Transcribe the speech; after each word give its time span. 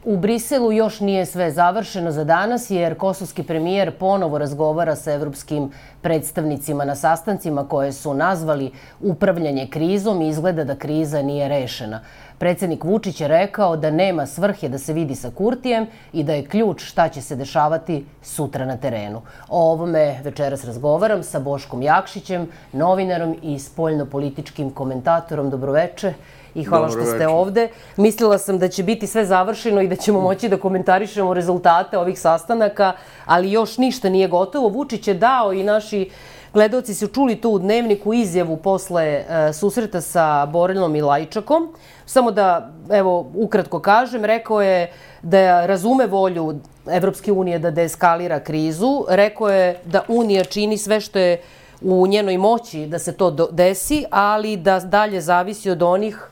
Dobroveče. 0.00 0.10
U 0.10 0.16
Briselu 0.16 0.72
još 0.72 1.00
nije 1.00 1.26
sve 1.26 1.50
završeno 1.50 2.10
za 2.10 2.24
danas 2.24 2.70
jer 2.70 2.96
kosovski 2.96 3.42
premijer 3.42 3.98
ponovo 3.98 4.38
razgovara 4.38 4.96
sa 4.96 5.12
evropskim 5.12 5.70
predstavnicima 6.02 6.84
na 6.84 6.94
sastancima 6.94 7.68
koje 7.68 7.92
su 7.92 8.14
nazvali 8.14 8.70
upravljanje 9.00 9.68
krizom 9.70 10.22
i 10.22 10.28
izgleda 10.28 10.64
da 10.64 10.76
kriza 10.76 11.22
nije 11.22 11.48
rešena. 11.48 12.00
Predsednik 12.38 12.84
Vučić 12.84 13.20
je 13.20 13.28
rekao 13.28 13.76
da 13.76 13.90
nema 13.90 14.26
svrhe 14.26 14.68
da 14.68 14.78
se 14.78 14.92
vidi 14.92 15.14
sa 15.14 15.30
Kurtijem 15.30 15.86
i 16.12 16.24
da 16.24 16.32
je 16.32 16.46
ključ 16.46 16.82
šta 16.82 17.08
će 17.08 17.22
se 17.22 17.36
dešavati 17.36 18.04
sutra 18.22 18.64
na 18.64 18.76
terenu. 18.76 19.22
O 19.48 19.72
ovome 19.72 20.20
večeras 20.24 20.64
razgovaram 20.64 21.22
sa 21.22 21.40
Boškom 21.40 21.82
Jakšićem, 21.82 22.48
novinarom 22.72 23.36
i 23.42 23.58
spoljnopolitičkim 23.58 24.70
komentatorom. 24.70 25.50
Dobroveče 25.50 26.14
i 26.54 26.64
hvala 26.64 26.86
Dobro 26.86 27.00
što 27.00 27.10
ste 27.10 27.18
večer. 27.18 27.28
ovde. 27.28 27.68
Mislila 27.96 28.38
sam 28.38 28.58
da 28.58 28.68
će 28.68 28.82
biti 28.82 29.06
sve 29.06 29.24
završeno 29.24 29.82
i 29.82 29.88
da 29.88 29.96
ćemo 29.96 30.20
moći 30.20 30.48
da 30.48 30.56
komentarišemo 30.56 31.34
rezultate 31.34 31.98
ovih 31.98 32.20
sastanaka, 32.20 32.92
ali 33.26 33.52
još 33.52 33.78
ništa 33.78 34.08
nije 34.08 34.28
gotovo. 34.28 34.68
Vučić 34.68 35.08
je 35.08 35.14
dao 35.14 35.52
i 35.52 35.62
naši 35.62 36.10
Gledalci 36.54 36.94
su 36.94 37.06
čuli 37.06 37.36
tu 37.36 37.50
u 37.50 37.58
dnevniku 37.58 38.14
izjavu 38.14 38.56
posle 38.56 39.04
e, 39.04 39.52
susreta 39.52 40.00
sa 40.00 40.46
Borinom 40.46 40.96
i 40.96 41.02
Lajčakom. 41.02 41.74
Samo 42.06 42.30
da, 42.30 42.70
evo, 42.90 43.30
ukratko 43.34 43.80
kažem, 43.80 44.24
rekao 44.24 44.62
je 44.62 44.90
da 45.22 45.66
razume 45.66 46.06
volju 46.06 46.54
Evropske 46.86 47.32
unije 47.32 47.58
da 47.58 47.70
deeskalira 47.70 48.40
krizu. 48.40 49.04
Rekao 49.08 49.48
je 49.48 49.78
da 49.84 50.02
Unija 50.08 50.44
čini 50.44 50.78
sve 50.78 51.00
što 51.00 51.18
je 51.18 51.40
u 51.80 52.06
njenoj 52.06 52.38
moći 52.38 52.86
da 52.86 52.98
se 52.98 53.12
to 53.12 53.30
desi, 53.50 54.04
ali 54.10 54.56
da 54.56 54.80
dalje 54.80 55.20
zavisi 55.20 55.70
od 55.70 55.82
onih 55.82 56.30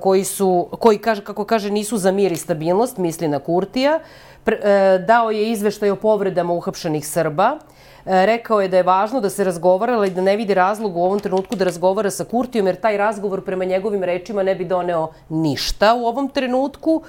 koji 0.00 0.24
su, 0.24 0.68
koji 0.78 0.98
kaže, 0.98 1.24
kako 1.24 1.44
kaže, 1.44 1.70
nisu 1.70 1.96
za 1.96 2.12
mir 2.12 2.32
i 2.32 2.36
stabilnost, 2.36 2.98
misli 2.98 3.28
na 3.28 3.38
Kurtija. 3.38 4.00
E, 4.46 4.98
dao 5.06 5.30
je 5.30 5.50
izveštaj 5.52 5.90
o 5.90 5.96
povredama 5.96 6.52
uhapšenih 6.52 7.06
Srba. 7.08 7.58
E, 8.06 8.26
rekao 8.26 8.60
je 8.60 8.68
da 8.68 8.76
je 8.76 8.82
važno 8.82 9.20
da 9.20 9.30
se 9.30 9.44
razgovara, 9.44 9.94
ali 9.94 10.10
da 10.10 10.20
ne 10.20 10.36
vidi 10.36 10.54
razlog 10.54 10.96
u 10.96 11.04
ovom 11.04 11.20
trenutku 11.20 11.56
da 11.56 11.64
razgovara 11.64 12.10
sa 12.10 12.24
Kurtijom, 12.24 12.66
jer 12.66 12.76
taj 12.76 12.96
razgovor 12.96 13.44
prema 13.44 13.64
njegovim 13.64 14.02
rečima 14.04 14.42
ne 14.42 14.54
bi 14.54 14.64
doneo 14.64 15.12
ništa 15.28 15.94
u 15.94 16.06
ovom 16.06 16.28
trenutku. 16.28 17.02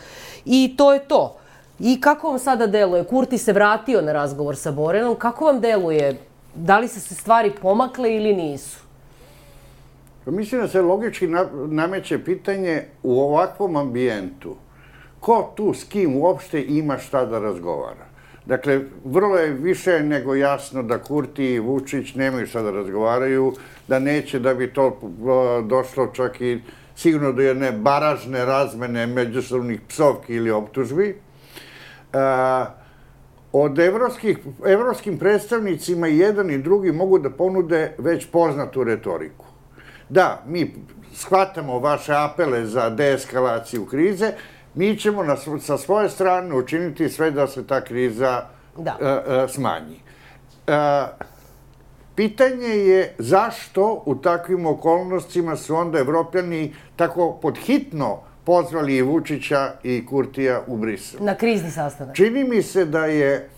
I 0.46 0.76
to 0.78 0.94
je 0.94 1.00
to. 1.00 1.36
I 1.80 2.02
kako 2.02 2.30
vam 2.30 2.40
sada 2.40 2.68
deluje? 2.68 3.04
Kurti 3.04 3.38
se 3.38 3.54
vratio 3.54 4.02
na 4.02 4.14
razgovor 4.14 4.56
sa 4.56 4.72
Borenom. 4.72 5.16
Kako 5.16 5.46
vam 5.46 5.60
deluje? 5.60 6.18
Da 6.56 6.78
li 6.80 6.88
se 6.88 7.00
se 7.00 7.16
stvari 7.16 7.52
pomakle 7.62 8.16
ili 8.16 8.36
nisu? 8.36 8.83
Pa 10.26 10.32
mislim 10.32 10.62
da 10.62 10.68
se 10.68 10.82
logički 10.82 11.28
nameće 11.68 12.24
pitanje 12.24 12.84
u 13.04 13.22
ovakvom 13.22 13.76
ambijentu. 13.76 14.56
Ko 15.20 15.54
tu 15.56 15.74
s 15.74 15.84
kim 15.84 16.16
uopšte 16.18 16.62
ima 16.62 16.98
šta 16.98 17.26
da 17.26 17.40
razgovara? 17.40 18.06
Dakle, 18.46 18.82
vrlo 19.06 19.38
je 19.38 19.54
više 19.54 20.00
nego 20.00 20.36
jasno 20.36 20.84
da 20.84 20.98
Kurti 20.98 21.46
i 21.46 21.60
Vučić 21.60 22.16
nemaju 22.16 22.48
šta 22.48 22.62
da 22.62 22.72
razgovaraju, 22.72 23.54
da 23.88 24.00
neće 24.00 24.40
da 24.40 24.54
bi 24.54 24.74
to 24.74 25.00
došlo 25.66 26.08
čak 26.14 26.42
i 26.42 26.62
sigurno 26.96 27.32
do 27.32 27.42
jedne 27.42 27.72
baražne 27.72 28.46
razmene 28.46 29.08
međusobnih 29.08 29.82
psovki 29.90 30.36
ili 30.36 30.52
optužbi. 30.52 31.16
Od 33.52 33.80
evropskih, 33.80 34.38
evropskim 34.66 35.18
predstavnicima 35.18 36.08
jedan 36.08 36.52
i 36.52 36.58
drugi 36.58 36.92
mogu 36.92 37.20
da 37.20 37.30
ponude 37.30 37.96
već 37.98 38.26
poznatu 38.32 38.84
retoriku 38.84 39.43
da, 40.10 40.42
mi 40.48 40.74
shvatamo 41.14 41.80
vaše 41.80 42.14
apele 42.16 42.66
za 42.66 42.90
deeskalaciju 42.90 43.86
krize, 43.86 44.32
mi 44.76 44.98
ćemo 44.98 45.24
na, 45.24 45.38
sa 45.60 45.78
svoje 45.78 46.10
strane 46.10 46.56
učiniti 46.56 47.10
sve 47.10 47.32
da 47.32 47.48
se 47.48 47.68
ta 47.68 47.82
kriza 47.82 48.44
da. 48.78 48.98
Uh, 49.02 49.44
uh, 49.44 49.50
smanji. 49.50 50.00
Uh, 50.68 50.74
pitanje 52.16 52.68
je 52.68 53.16
zašto 53.18 54.04
u 54.06 54.16
takvim 54.16 54.66
okolnostima 54.66 55.56
su 55.56 55.76
onda 55.76 56.00
evropljani 56.00 56.74
tako 56.96 57.40
podhitno 57.42 58.20
pozvali 58.44 58.96
i 58.96 59.02
Vučića 59.02 59.72
i 59.84 60.06
Kurtija 60.06 60.62
u 60.68 60.78
Brisel. 60.78 61.26
Na 61.26 61.36
krizni 61.36 61.72
sastanak. 61.72 62.16
Čini 62.16 62.44
mi 62.44 62.62
se 62.62 62.86
da 62.86 63.06
je 63.06 63.50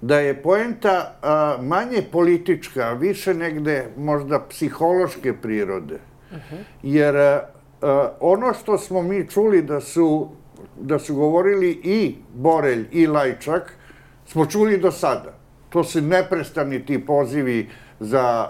da 0.00 0.18
je 0.18 0.42
poenta 0.42 1.18
a, 1.22 1.56
manje 1.62 2.02
politička, 2.12 2.92
više 2.92 3.34
negde 3.34 3.86
možda 3.96 4.40
psihološke 4.48 5.34
prirode. 5.42 5.94
Uh 6.30 6.36
-huh. 6.36 6.62
Jer 6.82 7.16
a, 7.16 7.40
ono 8.20 8.54
što 8.54 8.78
smo 8.78 9.02
mi 9.02 9.28
čuli 9.28 9.62
da 9.62 9.80
su, 9.80 10.28
da 10.80 10.98
su 10.98 11.14
govorili 11.14 11.70
i 11.70 12.14
Borelj 12.34 12.86
i 12.92 13.06
Lajčak, 13.06 13.72
smo 14.26 14.46
čuli 14.46 14.78
do 14.78 14.90
sada. 14.90 15.32
To 15.68 15.84
su 15.84 16.00
neprestani 16.00 16.86
ti 16.86 17.06
pozivi 17.06 17.68
za 18.00 18.48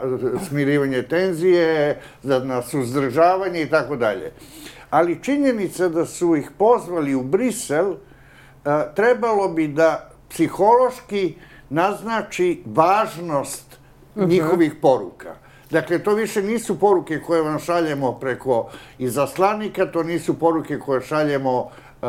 smirivanje 0.49 1.03
tenzije, 1.03 2.01
za 2.23 2.39
na 2.39 2.63
suzdržavanje 2.63 3.63
i 3.63 3.71
tako 3.71 3.97
dalje. 3.97 4.33
Ali 4.91 5.23
činjenica 5.23 5.89
da 5.89 6.07
su 6.07 6.37
ih 6.37 6.51
pozvali 6.59 7.15
u 7.15 7.23
Brisel, 7.23 7.95
trebalo 8.95 9.49
bi 9.49 9.69
da 9.69 10.10
psihološki 10.41 11.35
naznači 11.71 12.63
važnost 12.67 13.79
mhm. 14.17 14.29
njihovih 14.29 14.75
poruka. 14.83 15.35
Dakle, 15.71 15.99
to 15.99 16.15
više 16.15 16.43
nisu 16.43 16.79
poruke 16.79 17.21
koje 17.21 17.43
vam 17.43 17.59
šaljemo 17.59 18.13
preko 18.13 18.71
izaslanika, 18.99 19.87
to 19.87 20.03
nisu 20.03 20.39
poruke 20.39 20.79
koje 20.79 21.01
šaljemo 21.01 21.61
uh, 21.61 22.09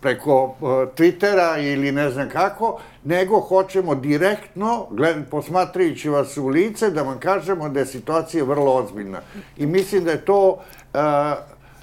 preko 0.00 0.44
uh, 0.44 0.54
Twittera 0.96 1.72
ili 1.72 1.92
ne 1.92 2.10
znam 2.10 2.28
kako, 2.28 2.80
nego 3.04 3.40
hoćemo 3.40 3.94
direktno, 3.94 4.86
gled, 4.90 5.16
posmatrajući 5.30 6.08
vas 6.08 6.36
u 6.36 6.48
lice, 6.48 6.90
da 6.90 7.02
vam 7.02 7.18
kažemo 7.18 7.68
da 7.68 7.80
je 7.80 7.86
situacija 7.86 8.44
vrlo 8.44 8.74
ozbiljna. 8.74 9.20
I 9.56 9.66
mislim 9.66 10.04
da 10.04 10.10
je 10.10 10.24
to 10.24 10.48
uh, 10.48 11.00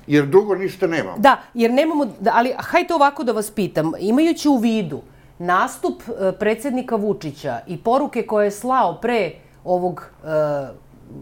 jer 0.08 0.26
drugo 0.26 0.56
ništa 0.56 0.88
nemamo. 0.88 1.18
Da, 1.18 1.38
jer 1.54 1.72
nemamo, 1.72 2.08
ali 2.32 2.54
hajde 2.58 2.94
ovako 2.94 3.24
da 3.24 3.32
vas 3.32 3.52
pitam, 3.52 3.92
imajući 4.00 4.50
u 4.50 4.58
vidu 4.58 5.02
nastup 5.41 6.02
e, 6.07 6.31
predsednika 6.31 6.96
Vučića 6.96 7.59
i 7.68 7.78
poruke 7.78 8.24
koje 8.28 8.46
je 8.46 8.52
slao 8.52 8.97
pre 9.02 9.31
ovog, 9.63 10.12
e, 10.24 10.68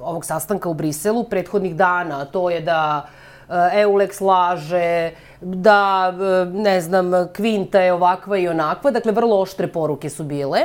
ovog 0.02 0.26
sastanka 0.26 0.70
u 0.70 0.74
Briselu 0.74 1.24
prethodnih 1.24 1.76
dana, 1.76 2.26
to 2.26 2.50
je 2.50 2.62
da 2.62 3.06
e, 3.50 3.54
Eulex 3.54 4.22
laže, 4.22 5.12
da, 5.42 6.12
ne 6.54 6.82
znam, 6.82 7.12
Kvinta 7.34 7.82
je 7.82 7.94
ovakva 7.94 8.38
i 8.38 8.48
onakva, 8.48 8.92
dakle, 8.92 9.12
vrlo 9.12 9.42
oštre 9.42 9.68
poruke 9.68 10.10
su 10.10 10.24
bile. 10.24 10.60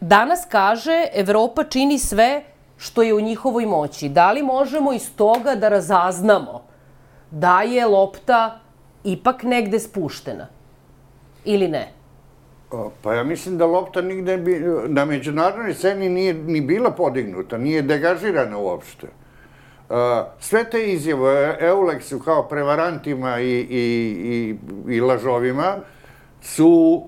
Danas 0.00 0.46
kaže, 0.48 1.06
Evropa 1.12 1.64
čini 1.64 1.98
sve 1.98 2.42
što 2.76 3.02
je 3.02 3.14
u 3.14 3.20
njihovoj 3.20 3.66
moći. 3.66 4.08
Da 4.08 4.32
li 4.32 4.42
možemo 4.42 4.92
iz 4.92 5.10
toga 5.16 5.54
da 5.54 5.68
razaznamo 5.68 6.62
da 7.30 7.62
je 7.62 7.86
lopta 7.86 8.60
ipak 9.04 9.42
negde 9.42 9.80
spuštena? 9.80 10.46
Ili 11.44 11.68
ne? 11.68 11.88
Pa 13.02 13.14
ja 13.14 13.24
mislim 13.24 13.58
da 13.58 13.66
lopta 13.66 14.00
nigde 14.00 14.36
bi, 14.36 14.62
na 14.88 15.04
međunarodnoj 15.04 15.74
sceni 15.74 16.08
nije 16.08 16.34
ni 16.34 16.60
bila 16.60 16.90
podignuta, 16.90 17.58
nije 17.58 17.82
degažirana 17.82 18.58
uopšte. 18.58 19.06
Sve 20.40 20.70
te 20.70 20.92
izjave 20.92 21.56
Euleksu 21.60 22.18
kao 22.18 22.48
prevarantima 22.48 23.40
i, 23.40 23.50
i, 23.50 24.56
i, 24.88 24.94
i 24.94 25.00
lažovima 25.00 25.76
su 26.42 27.02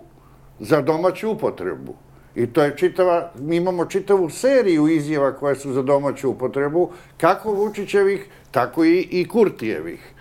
za 0.60 0.80
domaću 0.80 1.30
upotrebu. 1.30 1.94
I 2.34 2.46
to 2.46 2.62
je 2.62 2.76
čitava, 2.76 3.30
mi 3.38 3.56
imamo 3.56 3.86
čitavu 3.86 4.30
seriju 4.30 4.88
izjava 4.88 5.32
koje 5.32 5.56
su 5.56 5.72
za 5.72 5.82
domaću 5.82 6.30
upotrebu, 6.30 6.90
kako 7.16 7.52
Vučićevih, 7.52 8.26
tako 8.50 8.84
i, 8.84 9.08
i 9.10 9.28
Kurtijevih. 9.28 10.13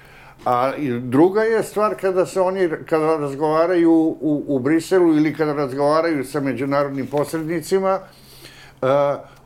A 0.45 0.72
druga 1.00 1.42
je 1.42 1.63
stvar 1.63 1.95
kada 1.95 2.25
se 2.25 2.42
oni, 2.42 2.69
kada 2.86 3.18
razgovaraju 3.18 3.92
u, 3.92 4.44
u 4.48 4.60
Briselu 4.60 5.16
ili 5.16 5.36
kada 5.36 5.54
razgovaraju 5.54 6.25
sa 6.25 6.40
međunarodnim 6.40 7.07
posrednicima, 7.07 8.00
uh, 8.81 8.88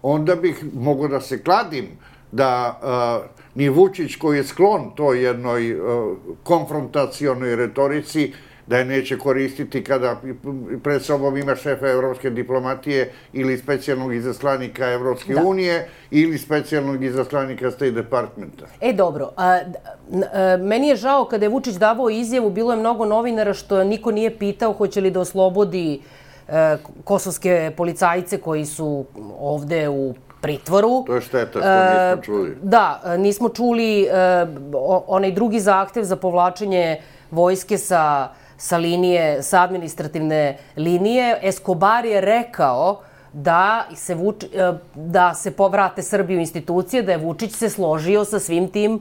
onda 0.02 0.36
bih 0.36 0.64
mogo 0.74 1.08
da 1.08 1.22
se 1.22 1.44
kladim 1.44 1.86
da 2.32 2.80
uh, 2.82 3.30
ni 3.56 3.70
Vučić 3.70 4.16
koji 4.16 4.38
je 4.38 4.44
sklon 4.44 4.92
toj 4.96 5.24
jednoj 5.24 5.74
uh, 5.74 6.18
konfrontacionoj 6.44 7.56
retorici, 7.56 8.34
da 8.68 8.78
je 8.78 8.86
neće 8.86 9.18
koristiti 9.18 9.84
kada 9.84 10.16
pred 10.84 11.02
sobom 11.02 11.38
ima 11.38 11.56
šefa 11.56 11.88
evropske 11.88 12.30
diplomatije 12.30 13.12
ili 13.34 13.58
specijalnog 13.58 14.14
izaslanika 14.14 14.92
Evropske 14.92 15.34
da. 15.34 15.44
unije 15.44 15.88
ili 16.12 16.38
specijalnog 16.38 17.04
izaslanika 17.04 17.72
State 17.72 17.92
Departmenta. 17.92 18.66
E, 18.82 18.94
dobro. 18.94 19.32
A, 19.38 19.60
a, 20.34 20.58
meni 20.58 20.88
je 20.88 20.96
žao 20.96 21.26
kada 21.26 21.46
je 21.46 21.50
Vučić 21.50 21.76
davao 21.76 22.10
izjavu, 22.10 22.50
bilo 22.50 22.74
je 22.74 22.80
mnogo 22.80 23.06
novinara 23.06 23.54
što 23.54 23.84
niko 23.84 24.12
nije 24.12 24.38
pitao 24.38 24.74
hoće 24.74 25.02
li 25.02 25.12
da 25.12 25.20
oslobodi 25.20 26.02
e, 26.48 26.78
kosovske 27.04 27.72
policajce 27.78 28.38
koji 28.38 28.66
su 28.66 29.06
ovde 29.40 29.90
u 29.90 30.14
pritvoru. 30.42 31.04
To 31.08 31.16
je 31.16 31.22
šteta 31.22 31.60
što 31.60 32.08
nismo 32.08 32.24
čuli. 32.24 32.58
Da, 32.62 33.02
nismo 33.18 33.50
čuli 33.50 34.08
onaj 35.08 35.32
drugi 35.32 35.60
zahtev 35.60 36.04
za 36.04 36.16
povlačenje 36.16 37.02
vojske 37.32 37.78
sa, 37.78 38.30
sa 38.58 38.78
linije, 38.78 39.44
sa 39.44 39.62
administrativne 39.62 40.58
linije. 40.76 41.40
Escobar 41.42 42.06
je 42.06 42.22
rekao 42.22 43.02
da 43.34 43.86
se, 43.96 44.16
Vuč, 44.16 44.44
e, 44.44 44.74
da 44.96 45.34
se 45.34 45.52
povrate 45.52 46.02
Srbiju 46.02 46.40
institucije, 46.40 47.04
da 47.04 47.12
je 47.12 47.18
Vučić 47.18 47.52
se 47.52 47.70
složio 47.70 48.26
sa 48.26 48.40
svim 48.40 48.68
tim 48.68 49.00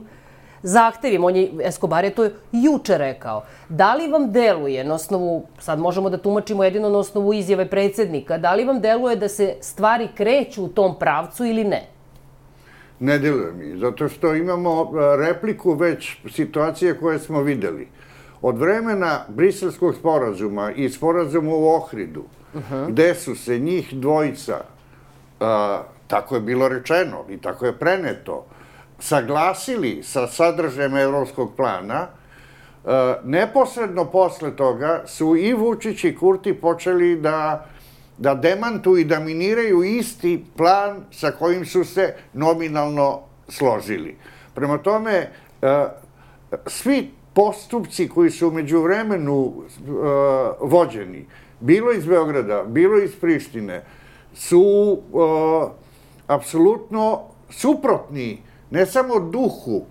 zahtevima. 0.63 1.27
On 1.27 1.35
je, 1.35 1.51
Escobar 1.63 2.03
je 2.03 2.15
to 2.15 2.29
juče 2.51 2.97
rekao. 2.97 3.43
Da 3.69 3.95
li 3.95 4.07
vam 4.07 4.31
deluje 4.31 4.83
na 4.83 4.93
osnovu, 4.93 5.45
sad 5.59 5.79
možemo 5.79 6.09
da 6.09 6.17
tumačimo 6.17 6.63
jedino 6.63 6.89
na 6.89 6.97
osnovu 6.97 7.33
izjave 7.33 7.69
predsednika, 7.69 8.37
da 8.37 8.53
li 8.53 8.65
vam 8.65 8.81
deluje 8.81 9.15
da 9.15 9.29
se 9.29 9.55
stvari 9.61 10.07
kreću 10.15 10.63
u 10.63 10.67
tom 10.67 10.99
pravcu 10.99 11.45
ili 11.45 11.63
ne? 11.63 11.83
Ne 12.99 13.19
deluje 13.19 13.51
mi, 13.53 13.77
zato 13.79 14.09
što 14.09 14.35
imamo 14.35 14.81
e, 14.81 15.17
repliku 15.17 15.73
već 15.73 16.17
situacije 16.29 16.99
koje 16.99 17.19
smo 17.19 17.41
videli. 17.41 17.87
Od 18.41 18.57
vremena 18.57 19.19
briselskog 19.27 19.95
sporazuma 19.95 20.71
i 20.71 20.89
sporazuma 20.89 21.51
u 21.51 21.67
Ohridu, 21.67 22.23
uh 22.53 22.61
-huh. 22.71 22.91
gde 22.91 23.15
su 23.15 23.35
se 23.35 23.59
njih 23.59 23.93
dvojica, 23.93 24.61
a, 25.39 25.83
tako 26.07 26.35
je 26.35 26.41
bilo 26.41 26.67
rečeno 26.67 27.25
i 27.29 27.37
tako 27.37 27.65
je 27.65 27.79
preneto, 27.79 28.45
saglasili 28.99 30.03
sa 30.03 30.27
sadržajem 30.27 30.97
evropskog 30.97 31.55
plana, 31.55 32.07
a, 32.85 33.15
neposredno 33.23 34.05
posle 34.05 34.55
toga 34.55 35.03
su 35.05 35.35
i 35.35 35.53
Vučić 35.53 36.03
i 36.03 36.15
Kurti 36.15 36.53
počeli 36.53 37.15
da 37.15 37.65
da 38.17 38.35
demantuju 38.35 38.97
i 38.97 39.05
da 39.05 39.19
miniraju 39.19 39.83
isti 39.83 40.45
plan 40.57 41.03
sa 41.11 41.31
kojim 41.31 41.65
su 41.65 41.83
se 41.83 42.15
nominalno 42.33 43.21
složili. 43.47 44.17
Prema 44.55 44.77
tome, 44.77 45.29
svi 46.65 47.11
postupci 47.37 48.09
koji 48.09 48.31
su 48.31 48.47
umeđu 48.47 48.81
vremenu 48.81 49.53
vođeni, 50.59 51.25
bilo 51.59 51.91
iz 51.91 52.05
Beograda, 52.05 52.63
bilo 52.63 52.97
iz 52.97 53.15
Prištine, 53.21 53.83
su 54.33 54.61
uh, 55.11 55.69
apsolutno 56.27 57.21
suprotni 57.49 58.41
ne 58.71 58.85
samo 58.85 59.19
duhu 59.19 59.85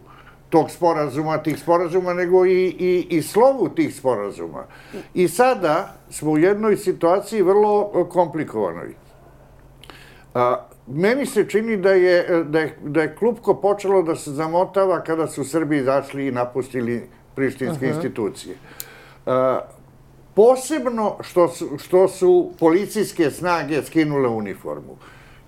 tog 0.50 0.70
sporazuma, 0.70 1.38
tih 1.38 1.58
sporazuma, 1.58 2.14
nego 2.14 2.46
i, 2.46 2.66
i, 2.66 3.06
i 3.10 3.22
slovu 3.22 3.69
tih 3.69 3.94
sporazuma. 3.94 4.66
I 5.14 5.28
sada 5.28 5.94
smo 6.10 6.31
u 6.31 6.38
jednoj 6.38 6.76
situaciji 6.76 7.43
vrlo 7.43 8.06
komplikovanoj. 8.10 8.94
A, 10.34 10.66
meni 10.87 11.26
se 11.26 11.48
čini 11.48 11.76
da 11.76 11.93
je, 11.93 12.44
da, 12.44 12.60
je, 12.60 12.78
da 12.82 13.02
je 13.02 13.14
klupko 13.16 13.54
počelo 13.54 14.02
da 14.02 14.16
se 14.16 14.31
zamotava 14.31 15.00
kada 15.04 15.26
su 15.26 15.44
Srbi 15.44 15.78
izašli 15.78 16.26
i 16.26 16.32
napustili 16.32 17.08
prištinske 17.36 17.86
-huh. 17.86 17.94
institucije. 17.94 18.56
A, 19.26 19.60
Posebno 20.36 21.16
što 21.20 21.48
su, 21.48 21.78
što 21.78 22.08
su 22.08 22.50
policijske 22.58 23.30
snage 23.30 23.82
skinule 23.82 24.28
uniformu. 24.28 24.96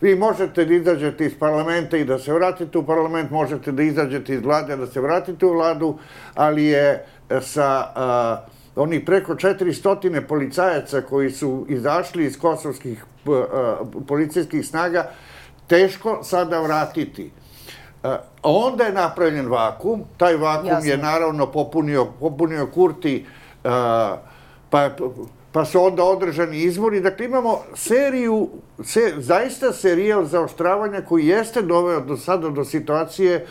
Vi 0.00 0.14
možete 0.14 0.64
da 0.64 0.75
izađete 0.75 1.26
iz 1.26 1.35
parlamenta 1.38 1.96
i 1.96 2.05
da 2.05 2.19
se 2.19 2.32
vratite 2.32 2.79
u 2.79 2.87
parlament, 2.87 3.31
možete 3.31 3.73
da 3.73 3.82
izađete 3.82 4.35
iz 4.35 4.43
vlade 4.43 4.76
da 4.76 4.87
se 4.87 5.00
vratite 5.00 5.46
u 5.46 5.52
vladu, 5.52 5.99
ali 6.35 6.64
je 6.64 7.05
e, 7.31 7.40
sa 7.40 7.93
a, 7.94 8.46
onih 8.76 9.02
preko 9.06 9.35
400 9.35 10.26
policajaca 10.29 11.00
koji 11.00 11.31
su 11.31 11.67
izašli 11.69 12.25
iz 12.25 12.38
kosovskih 12.38 13.05
a, 13.26 13.76
policijskih 14.06 14.67
snaga, 14.67 15.11
teško 15.67 16.20
sada 16.25 16.61
vratiti. 16.61 17.31
A, 18.03 18.19
onda 18.43 18.85
je 18.85 18.93
napravljen 18.93 19.49
vakum, 19.49 20.05
taj 20.17 20.37
vakum 20.37 20.69
Jasne. 20.69 20.91
je 20.91 20.97
naravno 20.97 21.47
popunio, 21.47 22.06
popunio 22.21 22.67
Kurti 22.67 23.27
a, 23.65 24.17
pa, 24.71 24.91
pa 25.53 25.65
su 25.65 25.85
onda 25.85 26.05
održani 26.05 26.59
izbori. 26.59 27.00
Dakle, 27.00 27.27
imamo 27.27 27.61
seriju, 27.75 28.49
se, 28.85 29.15
zaista 29.17 29.73
serijal 29.73 30.25
zaoštravanja 30.25 31.00
koji 31.00 31.27
jeste 31.27 31.62
doveo 31.62 32.00
do 32.00 32.17
sada 32.17 32.49
do 32.49 32.65
situacije 32.65 33.47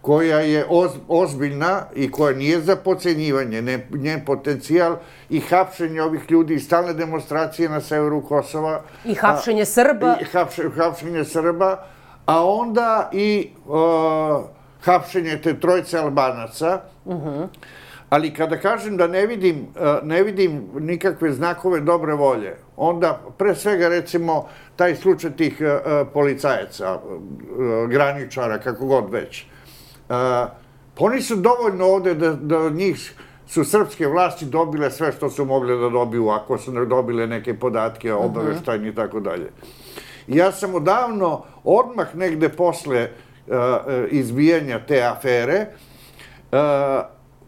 koja 0.00 0.40
je 0.40 0.66
oz, 0.68 0.90
ozbiljna 1.08 1.82
i 1.94 2.10
koja 2.10 2.36
nije 2.36 2.60
za 2.60 2.76
pocenjivanje, 2.76 3.62
ne, 3.62 3.86
njen 3.90 4.24
potencijal 4.24 4.96
i 5.30 5.40
hapšenje 5.40 6.02
ovih 6.02 6.30
ljudi 6.30 6.54
i 6.54 6.60
stalne 6.60 6.94
demonstracije 6.94 7.68
na 7.68 7.80
severu 7.80 8.22
Kosova. 8.22 8.82
I 9.04 9.14
hapšenje 9.14 9.64
Srba. 9.64 10.16
I 10.20 10.24
hapšenje, 10.24 10.70
hapšenje 10.76 11.24
Srba, 11.24 11.84
a 12.28 12.44
onda 12.44 13.10
i 13.12 13.50
uh, 13.66 14.44
hapšenje 14.84 15.40
te 15.42 15.60
trojce 15.60 15.98
Albanaca. 15.98 16.80
Uh 17.04 17.14
mhm. 17.14 17.28
-huh. 17.28 17.46
Ali 18.08 18.34
kada 18.34 18.56
kažem 18.56 18.96
da 18.96 19.06
ne 19.06 19.26
vidim, 19.26 19.66
e, 19.76 19.98
ne 20.02 20.22
vidim 20.22 20.62
nikakve 20.80 21.32
znakove 21.32 21.80
dobre 21.80 22.14
volje, 22.14 22.56
onda 22.76 23.20
pre 23.38 23.54
svega 23.54 23.88
recimo 23.88 24.48
taj 24.76 24.96
slučaj 24.96 25.30
tih 25.36 25.60
e, 25.60 25.64
e, 25.64 26.04
policajaca, 26.12 26.98
graničara, 27.88 28.58
kako 28.58 28.86
god 28.86 29.12
već. 29.12 29.44
Pa 30.94 31.04
oni 31.04 31.22
su 31.22 31.36
dovoljno 31.36 31.86
ovde 31.86 32.14
da, 32.14 32.32
da 32.32 32.58
od 32.58 32.72
njih 32.72 33.14
su 33.46 33.64
srpske 33.64 34.06
vlasti 34.06 34.44
dobile 34.44 34.90
sve 34.90 35.12
što 35.12 35.30
su 35.30 35.44
mogle 35.44 35.76
da 35.76 35.88
dobiju, 35.88 36.28
ako 36.28 36.58
su 36.58 36.84
dobile 36.86 37.26
neke 37.26 37.54
podatke, 37.54 38.12
mhm. 38.12 38.24
obaveštajni 38.24 38.88
i 38.88 38.94
tako 38.94 39.20
dalje. 39.20 39.50
Ja 40.28 40.52
sam 40.52 40.74
odavno, 40.74 41.44
odmah 41.64 42.16
negde 42.16 42.48
posle 42.48 43.08
uh, 43.46 43.54
izbijanja 44.10 44.80
te 44.86 45.02
afere, 45.02 45.66
uh, 46.52 46.58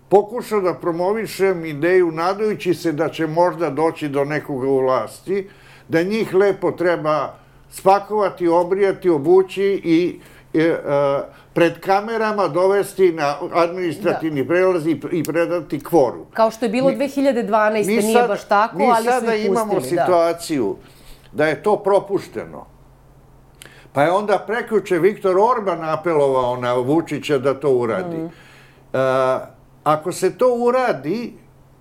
pokušao 0.08 0.60
da 0.60 0.74
promovišem 0.74 1.64
ideju 1.64 2.10
nadajući 2.12 2.74
se 2.74 2.92
da 2.92 3.08
će 3.08 3.26
možda 3.26 3.70
doći 3.70 4.08
do 4.08 4.24
nekoga 4.24 4.68
u 4.68 4.78
vlasti, 4.78 5.48
da 5.88 6.02
njih 6.02 6.34
lepo 6.34 6.70
treba 6.70 7.34
spakovati, 7.70 8.48
obrijati, 8.48 9.10
obući 9.10 9.80
i 9.84 10.20
e, 10.54 10.62
e, 10.62 10.76
pred 11.52 11.80
kamerama 11.80 12.48
dovesti 12.48 13.12
na 13.12 13.36
administrativni 13.52 14.44
da. 14.44 14.48
prelaz 14.48 14.86
i, 14.86 15.00
i 15.12 15.22
predati 15.22 15.84
kvoru. 15.84 16.26
Kao 16.34 16.50
što 16.50 16.64
je 16.64 16.68
bilo 16.68 16.90
2012. 16.90 17.86
Mi, 17.86 17.96
nije 17.96 18.12
sad, 18.12 18.28
baš 18.28 18.44
tako, 18.48 18.78
ali 18.78 19.04
su 19.04 19.10
ih 19.10 19.14
pustili. 19.14 19.36
Mi 19.36 19.36
sada 19.36 19.36
imamo 19.36 19.74
da. 19.74 19.80
situaciju 19.80 20.76
da 21.32 21.46
je 21.46 21.62
to 21.62 21.76
propušteno. 21.76 22.66
Pa 23.92 24.02
je 24.02 24.12
onda 24.12 24.38
preključe 24.46 24.98
Viktor 24.98 25.36
Orban 25.38 25.84
apelovao 25.84 26.56
na 26.56 26.74
Vučića 26.74 27.38
da 27.38 27.54
to 27.60 27.70
uradi. 27.70 28.16
Mm. 28.16 28.24
Uh, 28.24 28.30
Ako 29.84 30.12
se 30.12 30.38
to 30.38 30.54
uradi, 30.54 31.34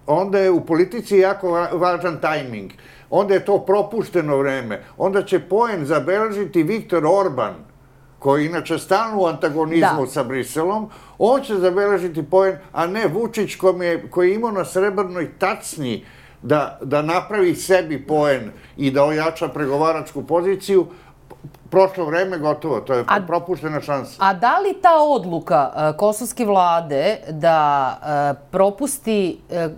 onda 0.07 0.39
je 0.39 0.51
u 0.51 0.65
politici 0.65 1.17
jako 1.17 1.51
važan 1.73 2.17
tajming. 2.21 2.71
Onda 3.09 3.33
je 3.33 3.45
to 3.45 3.59
propušteno 3.59 4.37
vreme. 4.37 4.83
Onda 4.97 5.23
će 5.23 5.39
poen 5.39 5.85
zabeležiti 5.85 6.63
Viktor 6.63 7.05
Orban, 7.05 7.53
koji 8.19 8.43
je 8.43 8.49
inače 8.49 8.77
stalno 8.77 9.21
u 9.21 9.25
antagonizmu 9.25 10.05
da. 10.05 10.07
sa 10.07 10.23
Briselom, 10.23 10.89
on 11.17 11.41
će 11.41 11.55
zabeležiti 11.55 12.23
poen, 12.23 12.57
a 12.71 12.87
ne 12.87 13.07
Vučić 13.07 13.55
koji 13.55 13.87
je, 13.87 14.09
koji 14.09 14.29
je 14.29 14.35
imao 14.35 14.51
na 14.51 14.65
srebrnoj 14.65 15.29
tacni 15.39 16.05
da, 16.41 16.79
da 16.81 17.01
napravi 17.01 17.55
sebi 17.55 18.07
poen 18.07 18.51
i 18.77 18.91
da 18.91 19.03
ojača 19.03 19.47
pregovaračku 19.47 20.23
poziciju, 20.23 20.87
prošlo 21.69 22.05
vreme 22.05 22.37
gotovo, 22.37 22.81
to 22.81 22.93
je 22.93 23.03
a, 23.07 23.21
propuštena 23.27 23.81
šansa. 23.81 24.15
A 24.19 24.33
da 24.33 24.59
li 24.59 24.73
ta 24.81 25.01
odluka 25.01 25.71
uh, 25.73 25.97
kosovske 25.97 26.45
vlade 26.45 27.17
da 27.29 27.97
uh, 28.01 28.47
propusti, 28.51 29.39
uh, 29.49 29.71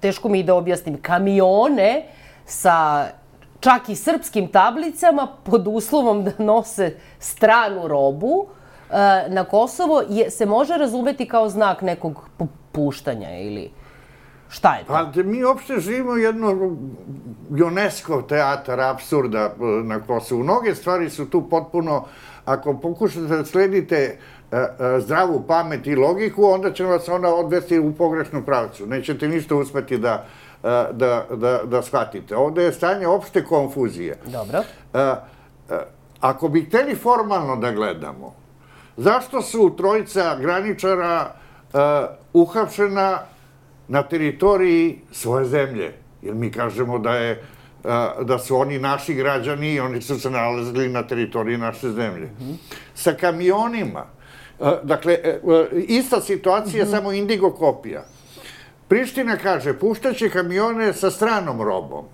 teško 0.00 0.28
mi 0.28 0.42
da 0.42 0.54
objasnim, 0.54 1.02
kamione 1.02 2.06
sa 2.46 3.06
čak 3.60 3.88
i 3.88 3.96
srpskim 3.96 4.48
tablicama 4.48 5.28
pod 5.44 5.66
uslovom 5.68 6.24
da 6.24 6.32
nose 6.38 6.96
stranu 7.18 7.88
robu 7.88 8.46
na 9.28 9.44
Kosovo 9.44 10.02
je, 10.08 10.30
se 10.30 10.46
može 10.46 10.74
razumeti 10.76 11.28
kao 11.28 11.48
znak 11.48 11.82
nekog 11.82 12.28
popuštanja 12.36 13.38
ili... 13.38 13.81
Šta 14.52 14.74
je 14.74 14.84
to? 14.84 14.92
Pa 14.92 15.22
mi 15.22 15.44
uopšte 15.44 15.80
živimo 15.80 16.16
jedno 16.16 16.76
UNESCO 17.50 18.22
teatar 18.22 18.80
absurda 18.80 19.38
e, 19.38 19.64
na 19.84 20.00
Kosovu. 20.00 20.42
Mnoge 20.42 20.74
stvari 20.74 21.10
su 21.10 21.30
tu 21.30 21.48
potpuno, 21.48 22.04
ako 22.44 22.74
pokušate 22.74 23.26
da 23.26 23.44
sledite 23.44 23.96
e, 23.96 24.56
e, 24.56 25.00
zdravu 25.00 25.44
pamet 25.48 25.86
i 25.86 25.96
logiku, 25.96 26.44
onda 26.44 26.72
će 26.72 26.84
vas 26.84 27.08
ona 27.08 27.34
odvesti 27.34 27.78
u 27.78 27.92
pogrešnu 27.92 28.42
pravcu. 28.42 28.86
Nećete 28.86 29.28
ništa 29.28 29.54
uspeti 29.54 29.98
da, 29.98 30.24
da, 30.92 31.26
da, 31.30 31.60
da 31.64 31.82
shvatite. 31.82 32.36
Ovde 32.36 32.62
je 32.62 32.72
stanje 32.72 33.06
opšte 33.06 33.44
konfuzije. 33.44 34.18
Dobro. 34.26 34.62
Ako 36.20 36.48
bi 36.48 36.64
hteli 36.64 36.94
formalno 36.94 37.56
da 37.56 37.72
gledamo, 37.72 38.34
zašto 38.96 39.42
su 39.42 39.74
trojica 39.76 40.36
graničara 40.40 41.32
uhapšena 42.32 43.18
na 43.88 44.02
teritoriji 44.02 44.98
svoje 45.10 45.44
zemlje. 45.44 45.92
Jer 46.22 46.34
mi 46.34 46.50
kažemo 46.50 46.98
da 46.98 47.14
je 47.14 47.42
da 48.22 48.38
su 48.38 48.56
oni 48.56 48.78
naši 48.78 49.14
građani 49.14 49.74
i 49.74 49.80
oni 49.80 50.02
su 50.02 50.20
se 50.20 50.30
nalazili 50.30 50.88
na 50.88 51.02
teritoriji 51.02 51.58
naše 51.58 51.90
zemlje. 51.90 52.26
Mm 52.26 52.44
-hmm. 52.44 52.56
Sa 52.94 53.12
kamionima, 53.12 54.06
dakle, 54.82 55.12
e, 55.12 55.28
e, 55.28 55.80
ista 55.88 56.20
situacija, 56.20 56.84
mm 56.84 56.88
-hmm. 56.88 56.90
samo 56.90 57.12
indigo 57.12 57.50
kopija. 57.50 58.04
Priština 58.88 59.36
kaže, 59.36 59.78
puštaće 59.78 60.30
kamione 60.30 60.92
sa 60.92 61.10
stranom 61.10 61.62
robom. 61.62 62.04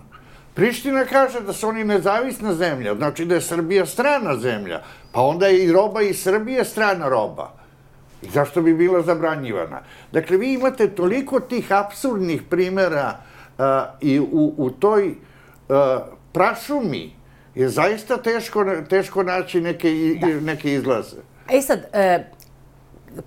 Priština 0.55 1.05
kaže 1.05 1.41
da 1.41 1.53
su 1.53 1.69
oni 1.69 1.85
nezavisna 1.85 2.55
zemlja, 2.55 2.95
znači 2.95 3.25
da 3.25 3.35
je 3.35 3.41
Srbija 3.41 3.87
strana 3.87 4.37
zemlja, 4.37 4.83
pa 5.13 5.21
onda 5.21 5.47
je 5.47 5.65
i 5.65 5.73
roba 5.73 6.03
iz 6.03 6.23
Srbije 6.23 6.65
strana 6.65 7.09
roba. 7.09 7.53
I 8.23 8.31
zašto 8.31 8.63
bi 8.63 8.75
bila 8.75 9.03
zabranjivana? 9.03 9.81
Dakle, 10.13 10.37
vi 10.37 10.53
imate 10.53 10.89
toliko 10.89 11.41
tih 11.41 11.73
absurdnih 11.73 12.43
primera 12.51 13.17
uh, 13.59 13.65
i 14.01 14.21
u, 14.21 14.55
u 14.57 14.71
toj 14.71 15.09
uh, 15.09 15.15
prašumi 16.33 17.13
je 17.55 17.69
zaista 17.69 18.17
teško, 18.17 18.65
teško 18.89 19.23
naći 19.23 19.61
neke, 19.61 19.93
da. 20.21 20.27
neke 20.27 20.73
izlaze. 20.73 21.17
E 21.49 21.63
sad, 21.63 21.81
e, 21.93 22.25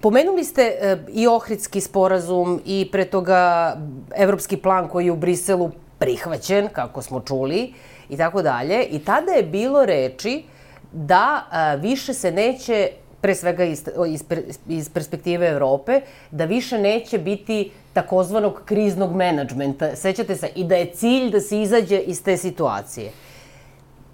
Pomenuli 0.01 0.43
ste 0.43 0.61
e, 0.61 0.97
i 1.09 1.27
Ohridski 1.27 1.81
sporazum 1.81 2.61
i 2.65 2.89
pre 2.91 3.05
toga 3.05 3.73
evropski 4.15 4.57
plan 4.57 4.87
koji 4.87 5.05
je 5.05 5.11
u 5.11 5.15
Briselu 5.15 5.71
prihvaćen, 5.99 6.69
kako 6.73 7.01
smo 7.01 7.19
čuli, 7.19 7.73
i 8.09 8.17
tako 8.17 8.41
dalje. 8.41 8.83
I 8.83 8.99
tada 8.99 9.31
je 9.31 9.43
bilo 9.43 9.85
reči 9.85 10.43
da 10.91 11.43
a, 11.51 11.75
više 11.75 12.13
se 12.13 12.31
neće 12.31 12.89
pre 13.21 13.35
svega 13.35 13.63
iz, 13.63 13.83
iz, 14.07 14.23
iz 14.67 14.89
perspektive 14.89 15.47
Evrope, 15.47 16.01
da 16.31 16.45
više 16.45 16.77
neće 16.77 17.17
biti 17.17 17.71
takozvanog 17.93 18.61
kriznog 18.65 19.15
menadžmenta. 19.15 19.95
Sećate 19.95 20.35
se, 20.35 20.49
i 20.55 20.63
da 20.63 20.75
je 20.75 20.93
cilj 20.93 21.31
da 21.31 21.39
se 21.39 21.61
izađe 21.61 21.97
iz 21.97 22.23
te 22.23 22.37
situacije. 22.37 23.11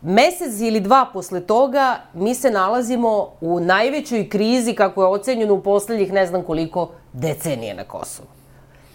Mesec 0.01 0.59
ili 0.61 0.79
dva 0.79 1.05
posle 1.13 1.41
toga 1.41 2.01
mi 2.13 2.35
se 2.35 2.51
nalazimo 2.51 3.31
u 3.41 3.59
najvećoj 3.59 4.29
krizi 4.29 4.73
kako 4.73 5.01
je 5.01 5.07
ocenjeno 5.07 5.53
u 5.53 5.61
poslednjih 5.61 6.13
ne 6.13 6.25
znam 6.25 6.43
koliko 6.43 6.89
decenije 7.13 7.73
na 7.73 7.83
Kosovu. 7.83 8.27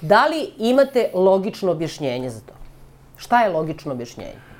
Da 0.00 0.26
li 0.26 0.50
imate 0.58 1.10
logično 1.14 1.72
objašnjenje 1.72 2.30
za 2.30 2.40
to? 2.40 2.52
Šta 3.16 3.42
je 3.42 3.50
logično 3.50 3.92
objašnjenje? 3.92 4.51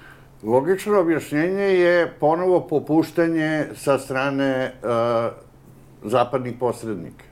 Logično 0.43 1.01
objašnjenje 1.01 1.63
je 1.63 2.13
ponovo 2.21 2.61
popuštanje 2.61 3.67
sa 3.75 3.99
strane 3.99 4.73
uh, 4.83 4.91
zapadnih 6.11 6.55
posrednika. 6.61 7.25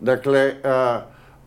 Dakle, 0.00 0.54
uh, 0.64 1.02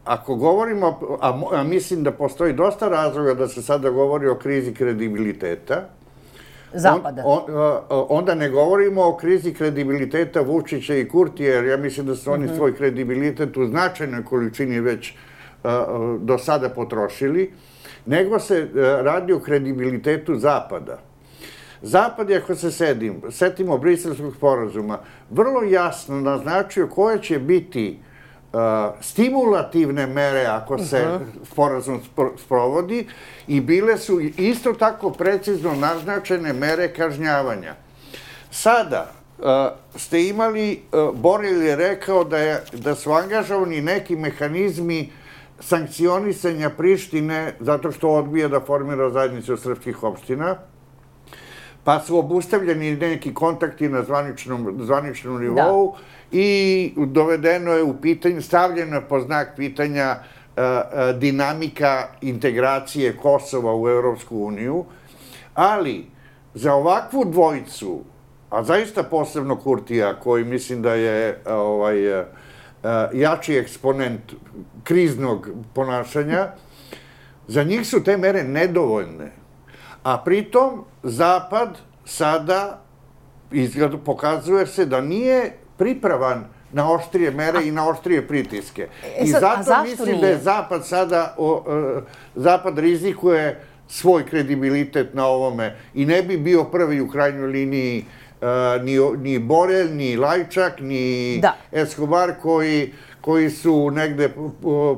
ako 0.05 0.35
govorimo, 0.35 0.99
a, 1.21 1.41
a 1.51 1.63
mislim 1.63 2.03
da 2.03 2.11
postoji 2.11 2.53
dosta 2.53 2.87
razloga 2.87 3.33
da 3.33 3.47
se 3.47 3.61
sada 3.61 3.89
govori 3.89 4.27
o 4.27 4.35
krizi 4.35 4.73
kredibiliteta, 4.73 5.89
Zapada. 6.75 7.21
On, 7.25 7.41
on, 7.89 8.05
onda 8.09 8.35
ne 8.35 8.49
govorimo 8.49 9.03
o 9.03 9.17
krizi 9.17 9.53
kredibiliteta 9.53 10.41
Vučića 10.41 10.95
i 10.95 11.07
Kurtija, 11.07 11.55
jer 11.55 11.65
ja 11.65 11.77
mislim 11.77 12.05
da 12.05 12.15
su 12.15 12.31
oni 12.31 12.45
mm 12.45 12.49
-hmm. 12.49 12.55
svoj 12.55 12.75
kredibilitet 12.75 13.57
u 13.57 13.65
značajnoj 13.65 14.25
količini 14.25 14.79
već 14.79 15.13
do 16.19 16.37
sada 16.37 16.69
potrošili, 16.69 17.51
nego 18.05 18.39
se 18.39 18.69
radi 19.01 19.33
o 19.33 19.39
kredibilitetu 19.39 20.35
Zapada. 20.35 20.99
Zapad 21.81 22.29
je, 22.29 22.37
ako 22.37 22.55
se 22.55 22.71
sedim, 22.71 23.21
setimo 23.31 23.77
briselskog 23.77 24.35
sporazuma, 24.35 24.99
vrlo 25.29 25.63
jasno 25.63 26.21
naznačio 26.21 26.87
koje 26.87 27.21
će 27.21 27.39
biti 27.39 27.99
uh, 28.53 28.59
stimulativne 29.01 30.07
mere 30.07 30.45
ako 30.45 30.77
se 30.77 31.07
uh 31.07 31.21
-huh. 31.21 31.51
sporazum 31.51 32.01
sprovodi 32.37 33.07
i 33.47 33.61
bile 33.61 33.97
su 33.97 34.19
isto 34.21 34.73
tako 34.73 35.11
precizno 35.11 35.75
naznačene 35.75 36.53
mere 36.53 36.93
kažnjavanja. 36.93 37.75
Sada 38.51 39.11
uh, 39.37 39.45
ste 39.95 40.27
imali, 40.27 40.81
Boril 41.13 41.63
je 41.63 41.75
rekao 41.75 42.23
da, 42.23 42.37
je, 42.37 42.63
da 42.73 42.95
su 42.95 43.11
angažovani 43.11 43.81
neki 43.81 44.15
mehanizmi 44.15 45.09
sankcionisanja 45.63 46.69
Prištine 46.69 47.53
zato 47.59 47.91
što 47.91 48.09
odbija 48.09 48.47
da 48.47 48.59
formira 48.59 49.09
zajednicu 49.09 49.57
srpskih 49.57 50.03
opština, 50.03 50.55
pa 51.83 51.99
su 51.99 52.17
obustavljeni 52.17 52.95
neki 52.95 53.33
kontakti 53.33 53.89
na 53.89 54.03
zvaničnom, 54.03 54.77
zvaničnom 54.79 55.41
nivou, 55.41 55.91
da 55.91 55.97
i 56.31 56.93
dovedeno 56.97 57.71
je 57.71 57.83
u 57.83 57.93
pitanje, 58.01 58.41
stavljeno 58.41 58.95
je 58.95 59.07
po 59.09 59.19
znak 59.19 59.53
pitanja 59.55 60.15
uh, 60.17 60.43
uh, 60.57 61.19
dinamika 61.19 62.07
integracije 62.21 63.17
Kosova 63.17 63.75
u 63.75 63.89
Evropsku 63.89 64.45
uniju, 64.45 64.85
ali 65.53 66.05
za 66.53 66.73
ovakvu 66.73 67.25
dvojicu, 67.25 68.01
a 68.49 68.63
zaista 68.63 69.03
posebno 69.03 69.55
Kurtija, 69.55 70.19
koji 70.19 70.43
mislim 70.43 70.81
da 70.81 70.93
je 70.93 71.39
ovaj, 71.45 72.23
jači 73.13 73.55
eksponent 73.57 74.33
kriznog 74.83 75.49
ponašanja, 75.73 76.47
za 77.47 77.63
njih 77.63 77.87
su 77.87 78.03
te 78.03 78.17
mere 78.17 78.43
nedovoljne. 78.43 79.31
A 80.03 80.17
pritom 80.25 80.85
Zapad 81.03 81.77
sada 82.05 82.81
izgleda, 83.51 83.97
pokazuje 83.97 84.67
se 84.67 84.85
da 84.85 85.01
nije 85.01 85.53
pripravan 85.77 86.45
na 86.71 86.91
oštrije 86.91 87.31
mere 87.31 87.57
a, 87.57 87.61
i 87.61 87.71
na 87.71 87.89
oštrije 87.89 88.27
pritiske. 88.27 88.87
E, 89.17 89.25
sad, 89.25 89.59
I 89.59 89.63
zato 89.63 89.83
mislim 89.83 90.07
nije? 90.07 90.21
da 90.21 90.27
je 90.27 90.37
Zapad 90.37 90.85
sada, 90.85 91.35
o, 91.37 91.51
o, 91.51 92.01
Zapad 92.35 92.79
rizikuje 92.79 93.61
svoj 93.87 94.25
kredibilitet 94.25 95.13
na 95.13 95.25
ovome 95.25 95.75
i 95.93 96.05
ne 96.05 96.21
bi 96.23 96.37
bio 96.37 96.63
prvi 96.63 97.01
u 97.01 97.09
krajnjoj 97.09 97.47
liniji 97.47 98.05
uh, 98.43 98.83
ni, 98.83 98.99
ni 99.17 99.39
Borel, 99.39 99.95
ni 99.95 100.17
Lajčak, 100.17 100.79
ni 100.79 101.39
da. 101.41 101.55
Escobar 101.71 102.33
koji, 102.41 102.93
koji 103.21 103.49
su 103.49 103.91
negde 103.91 104.29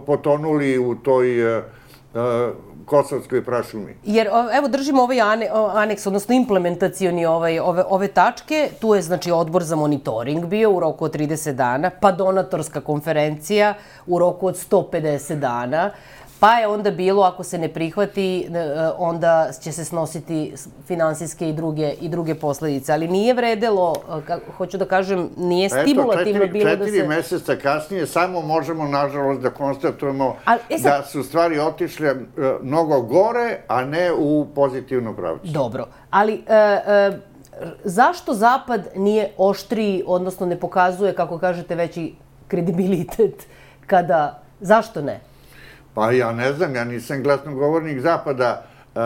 potonuli 0.06 0.78
u 0.78 0.96
toj 0.96 1.58
uh, 1.58 1.64
kosovskoj 2.86 3.44
prašumi. 3.46 3.96
Jer, 4.04 4.28
evo, 4.58 4.68
držimo 4.68 5.04
ovaj 5.04 5.22
ane, 5.22 5.50
aneks, 5.74 6.08
odnosno 6.08 6.36
implementacioni 6.36 7.26
ovaj, 7.26 7.60
ove, 7.60 7.84
ove 7.90 8.08
tačke. 8.08 8.70
Tu 8.82 8.96
je, 8.96 9.02
znači, 9.02 9.32
odbor 9.32 9.64
za 9.64 9.76
monitoring 9.76 10.46
bio 10.46 10.72
u 10.72 10.80
roku 10.80 11.06
od 11.06 11.16
30 11.16 11.52
dana, 11.52 11.90
pa 12.00 12.12
donatorska 12.12 12.82
konferencija 12.82 13.74
u 14.08 14.20
roku 14.20 14.48
od 14.48 14.56
150 14.72 15.36
dana. 15.36 15.92
Pa 16.46 16.54
je 16.54 16.68
onda 16.68 16.92
bilo, 16.92 17.24
ako 17.24 17.44
se 17.44 17.58
ne 17.58 17.70
prihvati, 17.74 18.48
e, 18.54 18.90
onda 18.98 19.50
će 19.62 19.72
se 19.72 19.86
snositi 19.86 20.54
finansijske 20.88 21.50
i 21.50 21.54
druge, 21.54 21.94
i 22.02 22.10
druge 22.10 22.36
posledice. 22.36 22.94
Ali 22.94 23.08
nije 23.08 23.34
vredelo, 23.34 23.96
e, 24.30 24.38
hoću 24.58 24.78
da 24.78 24.86
kažem, 24.86 25.30
nije 25.38 25.70
stimulativno 25.70 26.46
četiri, 26.46 26.60
bilo 26.60 26.76
da 26.76 26.86
se... 26.86 26.92
Četiri 26.92 27.08
meseca 27.08 27.56
kasnije 27.56 28.08
samo 28.08 28.42
možemo, 28.42 28.88
nažalost, 28.88 29.42
da 29.42 29.50
konstatujemo 29.50 30.36
A, 30.46 30.58
e 30.70 30.78
sad... 30.78 30.92
da 30.92 31.04
su 31.08 31.24
stvari 31.24 31.60
otišle 31.60 32.08
e, 32.08 32.16
mnogo 32.62 33.02
gore, 33.02 33.58
a 33.68 33.86
ne 33.86 34.14
u 34.14 34.46
pozitivno 34.56 35.16
pravcu. 35.16 35.48
Dobro, 35.52 35.88
ali... 36.10 36.44
E, 36.48 36.56
e, 36.56 37.20
zašto 37.84 38.34
Zapad 38.34 38.88
nije 38.96 39.32
oštriji, 39.38 40.04
odnosno 40.08 40.46
ne 40.46 40.60
pokazuje, 40.60 41.16
kako 41.16 41.40
kažete, 41.40 41.76
veći 41.76 42.16
kredibilitet 42.48 43.48
kada... 43.92 44.42
Zašto 44.60 45.02
ne? 45.02 45.20
Pa 45.96 46.12
ja 46.12 46.32
ne 46.32 46.54
znam, 46.54 46.76
ja 46.76 46.84
nisam 46.84 47.24
glasnogovornik 47.24 48.00
Zapada. 48.00 48.66
Uh, 48.96 49.02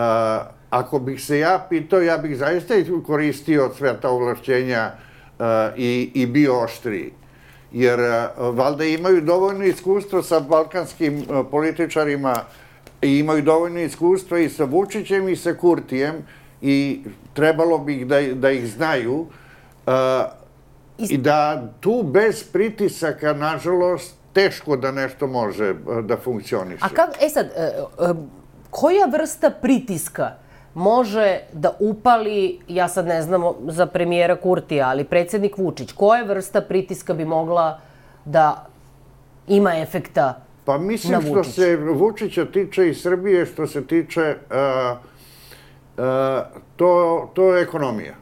ako 0.70 0.98
bih 0.98 1.24
se 1.24 1.38
ja 1.38 1.66
pitao, 1.68 2.00
ja 2.00 2.18
bih 2.18 2.36
zaista 2.36 2.74
koristio 3.06 3.70
sve 3.78 4.00
ta 4.00 4.10
ovlašćenja 4.10 4.90
uh, 4.90 5.44
i, 5.76 6.10
i 6.14 6.26
bio 6.26 6.60
oštriji. 6.64 7.12
Jer 7.72 8.00
uh, 8.00 8.56
valjda 8.56 8.84
imaju 8.84 9.20
dovoljno 9.20 9.64
iskustva 9.64 10.22
sa 10.22 10.40
balkanskim 10.40 11.24
političarima 11.50 12.34
i 13.02 13.18
imaju 13.18 13.42
dovoljno 13.42 13.80
iskustva 13.80 14.38
i 14.38 14.48
sa 14.48 14.64
Vučićem 14.64 15.28
i 15.28 15.36
sa 15.36 15.54
Kurtijem 15.54 16.14
i 16.62 17.02
trebalo 17.34 17.78
bi 17.78 18.04
da, 18.04 18.20
da 18.22 18.50
ih 18.50 18.66
znaju 18.68 19.26
i 20.98 21.18
da 21.18 21.72
tu 21.80 22.02
bez 22.02 22.44
pritisaka, 22.44 23.32
nažalost, 23.32 24.19
teško 24.32 24.76
da 24.76 24.90
nešto 24.90 25.26
može 25.26 25.64
e, 25.64 26.02
da 26.02 26.16
funkcioniše. 26.16 26.84
A 26.84 26.88
kako, 26.88 27.12
e 27.20 27.28
sad, 27.28 27.46
e, 27.46 27.60
e, 27.60 28.14
koja 28.70 29.06
vrsta 29.06 29.50
pritiska 29.50 30.30
može 30.74 31.38
da 31.52 31.76
upali, 31.80 32.58
ja 32.68 32.88
sad 32.88 33.06
ne 33.06 33.22
znam 33.22 33.42
za 33.68 33.86
premijera 33.86 34.36
Kurtija, 34.36 34.88
ali 34.88 35.04
predsednik 35.04 35.58
Vučić, 35.58 35.92
koja 35.92 36.24
vrsta 36.24 36.60
pritiska 36.60 37.14
bi 37.14 37.24
mogla 37.24 37.80
da 38.24 38.66
ima 39.48 39.78
efekta 39.78 40.42
Pa 40.64 40.78
mislim 40.78 41.22
što 41.22 41.44
se 41.44 41.76
Vučića 41.76 42.44
tiče 42.44 42.88
i 42.88 42.94
Srbije, 42.94 43.46
što 43.46 43.66
se 43.66 43.86
tiče, 43.86 44.36
uh, 44.50 44.98
uh, 45.96 46.04
to, 46.76 47.30
to 47.34 47.54
je 47.54 47.62
ekonomija. 47.62 48.14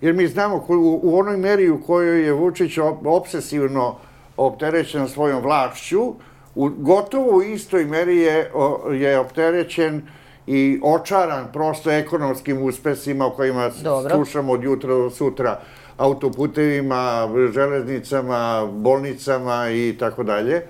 Jer 0.00 0.14
mi 0.14 0.26
znamo 0.26 0.56
u, 0.56 1.00
u 1.02 1.18
onoj 1.18 1.36
meri 1.36 1.70
u 1.70 1.82
kojoj 1.82 2.26
je 2.26 2.32
Vučić 2.32 2.78
obsesivno 3.04 3.88
uh, 3.88 4.09
opterećen 4.46 5.08
svojom 5.08 5.42
vlašću, 5.42 6.14
u 6.54 6.68
gotovo 6.68 7.36
u 7.36 7.42
istoj 7.42 7.84
meri 7.84 8.16
je, 8.16 8.50
je 8.92 9.18
opterećen 9.18 10.02
i 10.46 10.80
očaran 10.82 11.52
prosto 11.52 11.90
ekonomskim 11.90 12.62
uspesima 12.62 13.26
o 13.26 13.30
kojima 13.30 13.70
Dobro. 13.82 14.14
slušamo 14.14 14.52
od 14.52 14.62
jutra 14.62 14.94
do 14.94 15.10
sutra, 15.10 15.60
autoputevima, 15.96 17.28
železnicama, 17.52 18.68
bolnicama 18.72 19.70
i 19.70 19.96
tako 19.98 20.22
dalje. 20.22 20.66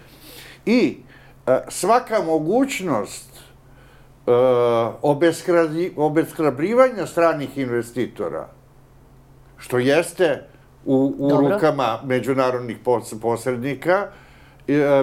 I 0.67 0.97
svaka 1.69 2.23
mogućnost 2.23 3.41
obeskrabrivanja 5.97 7.07
stranih 7.07 7.59
investitora, 7.59 8.49
što 9.57 9.79
jeste 9.79 10.47
u, 10.87 11.15
u 11.19 11.31
rukama 11.31 11.99
međunarodnih 12.05 12.79
posrednika, 13.23 14.07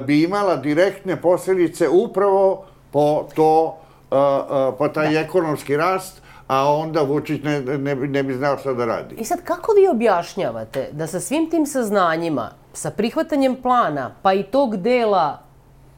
bi 0.06 0.24
imala 0.24 0.56
direktne 0.56 1.22
posledice 1.22 1.90
upravo 1.90 2.66
po 2.92 3.28
to, 3.36 3.78
po 4.78 4.88
taj 4.88 5.14
da. 5.14 5.20
ekonomski 5.20 5.78
rast, 5.78 6.22
a 6.48 6.74
onda 6.74 7.02
Vučić 7.02 7.44
ne, 7.44 7.62
ne, 7.62 7.96
ne 7.96 8.24
bi 8.24 8.34
znao 8.34 8.58
šta 8.58 8.74
da 8.74 8.86
radi. 8.86 9.16
I 9.16 9.26
sad, 9.26 9.44
kako 9.44 9.72
vi 9.72 9.88
objašnjavate 9.88 10.90
da 10.92 11.08
sa 11.08 11.20
svim 11.20 11.50
tim 11.50 11.66
saznanjima, 11.66 12.52
sa 12.74 12.92
prihvatanjem 12.92 13.56
plana, 13.56 14.16
pa 14.22 14.34
i 14.34 14.44
tog 14.44 14.78
dela 14.78 15.40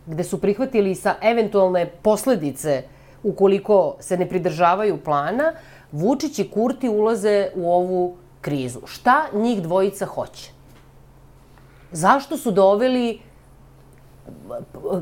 gde 0.06 0.24
su 0.24 0.42
prihvatili 0.42 0.96
sa 0.96 1.16
eventualne 1.22 1.86
posledice 1.86 2.84
ukoliko 3.24 3.96
se 4.00 4.18
ne 4.18 4.30
pridržavaju 4.30 4.98
plana, 4.98 5.54
Vučić 5.92 6.40
i 6.40 6.50
Kurti 6.50 6.90
ulaze 6.90 7.50
u 7.56 7.72
ovu 7.74 8.18
krizu. 8.41 8.79
Šta 8.86 9.25
njih 9.34 9.62
dvojica 9.62 10.05
hoće? 10.05 10.51
Zašto 11.91 12.38
su 12.38 12.51
doveli 12.51 13.19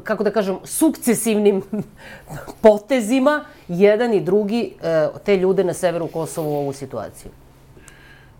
kako 0.03 0.23
da 0.23 0.31
kažem, 0.31 0.57
sukcesivnim 0.63 1.61
potezima 2.61 3.45
jedan 3.67 4.13
i 4.13 4.21
drugi 4.21 4.73
e, 4.81 5.07
te 5.25 5.37
ljude 5.37 5.63
na 5.63 5.73
severu 5.73 6.07
Kosova 6.07 6.47
u 6.47 6.55
ovu 6.55 6.73
situaciju. 6.73 7.31